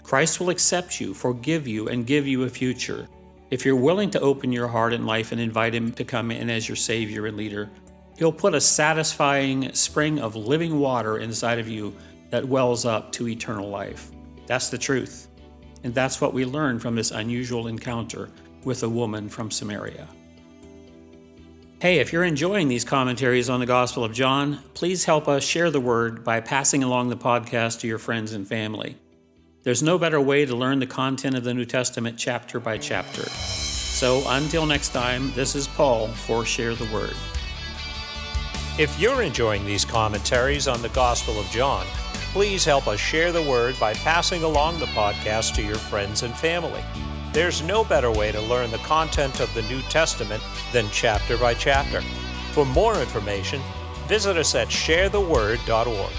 Christ 0.03 0.41
will 0.41 0.51
accept 0.51 1.01
you, 1.01 1.15
forgive 1.15 1.67
you, 1.67 1.89
and 1.89 2.07
give 2.07 2.27
you 2.27 2.45
a 2.45 2.49
future. 2.49 3.09
If 3.51 3.65
you're 3.65 3.77
willing 3.77 4.11
to 4.11 4.21
open 4.21 4.53
your 4.53 4.69
heart 4.69 4.93
and 4.93 5.07
life 5.07 5.33
and 5.33 5.41
invite 5.41 5.75
Him 5.75 5.93
to 5.93 6.05
come 6.05 6.31
in 6.31 6.51
as 6.51 6.69
your 6.69 6.77
Savior 6.77 7.27
and 7.27 7.37
leader, 7.37 7.71
He'll 8.19 8.33
put 8.33 8.55
a 8.55 8.61
satisfying 8.61 9.73
spring 9.73 10.19
of 10.19 10.37
living 10.37 10.79
water 10.79 11.19
inside 11.19 11.59
of 11.59 11.69
you 11.69 11.95
that 12.31 12.47
wells 12.47 12.85
up 12.85 13.13
to 13.13 13.29
eternal 13.29 13.69
life. 13.69 14.11
That's 14.49 14.71
the 14.71 14.79
truth. 14.79 15.29
And 15.85 15.95
that's 15.95 16.21
what 16.21 16.35
we 16.35 16.45
learn 16.45 16.81
from 16.81 16.97
this 16.97 17.13
unusual 17.13 17.69
encounter 17.69 18.31
with 18.65 18.83
a 18.83 18.89
woman 18.89 19.29
from 19.29 19.51
Samaria. 19.51 20.09
Hey, 21.81 22.01
if 22.01 22.13
you're 22.13 22.25
enjoying 22.25 22.67
these 22.67 22.85
commentaries 22.85 23.49
on 23.49 23.61
the 23.61 23.67
Gospel 23.67 24.03
of 24.03 24.13
John, 24.13 24.59
please 24.75 25.05
help 25.05 25.29
us 25.29 25.45
share 25.45 25.71
the 25.71 25.81
word 25.81 26.25
by 26.25 26.41
passing 26.41 26.83
along 26.83 27.09
the 27.09 27.17
podcast 27.17 27.79
to 27.81 27.87
your 27.87 27.99
friends 27.99 28.33
and 28.33 28.49
family. 28.49 28.97
There's 29.63 29.83
no 29.83 29.99
better 29.99 30.21
way 30.21 30.47
to 30.47 30.57
learn 30.57 30.81
the 30.81 30.87
content 30.87 31.37
of 31.37 31.45
the 31.45 31.55
New 31.55 31.67
Testament 31.67 32.19
chapter 32.19 32.59
by 32.59 32.79
chapter. 32.79 33.29
So 33.29 34.25
until 34.27 34.67
next 34.67 34.89
time, 34.89 35.31
this 35.35 35.55
is 35.55 35.69
Paul 35.69 36.09
for 36.09 36.45
Share 36.45 36.75
the 36.75 36.93
Word. 36.93 37.15
If 38.79 38.99
you're 38.99 39.23
enjoying 39.23 39.65
these 39.67 39.85
commentaries 39.85 40.67
on 40.67 40.81
the 40.83 40.89
Gospel 40.89 41.39
of 41.39 41.47
John, 41.51 41.87
please 42.33 42.65
help 42.65 42.87
us 42.87 43.01
share 43.01 43.33
the 43.33 43.43
word 43.43 43.79
by 43.81 43.95
passing 43.95 44.43
along 44.43 44.79
the 44.79 44.87
podcast 44.87 45.55
to 45.55 45.63
your 45.63 45.77
friends 45.77 46.23
and 46.23 46.35
family. 46.35 46.85
There's 47.33 47.63
no 47.63 47.85
better 47.85 48.11
way 48.11 48.33
to 48.33 48.41
learn 48.41 48.71
the 48.71 48.79
content 48.79 49.41
of 49.41 49.53
the 49.55 49.63
New 49.63 49.81
Testament 49.83 50.43
than 50.73 50.89
chapter 50.91 51.37
by 51.37 51.55
chapter. 51.55 52.01
For 52.53 52.65
more 52.65 53.01
information, 53.01 53.61
visit 54.07 54.37
us 54.37 54.55
at 54.55 54.69
sharetheword.org. 54.69 56.13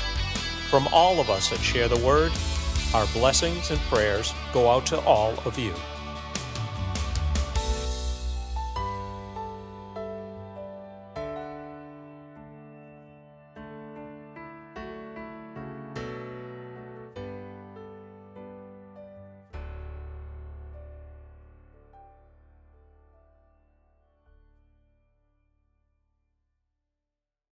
From 0.69 0.87
all 0.93 1.19
of 1.19 1.29
us 1.29 1.51
at 1.51 1.59
Share 1.59 1.87
the 1.87 1.97
Word, 2.05 2.31
our 2.93 3.07
blessings 3.07 3.71
and 3.71 3.79
prayers 3.81 4.33
go 4.53 4.69
out 4.69 4.85
to 4.87 4.99
all 5.01 5.33
of 5.45 5.57
you. 5.57 5.73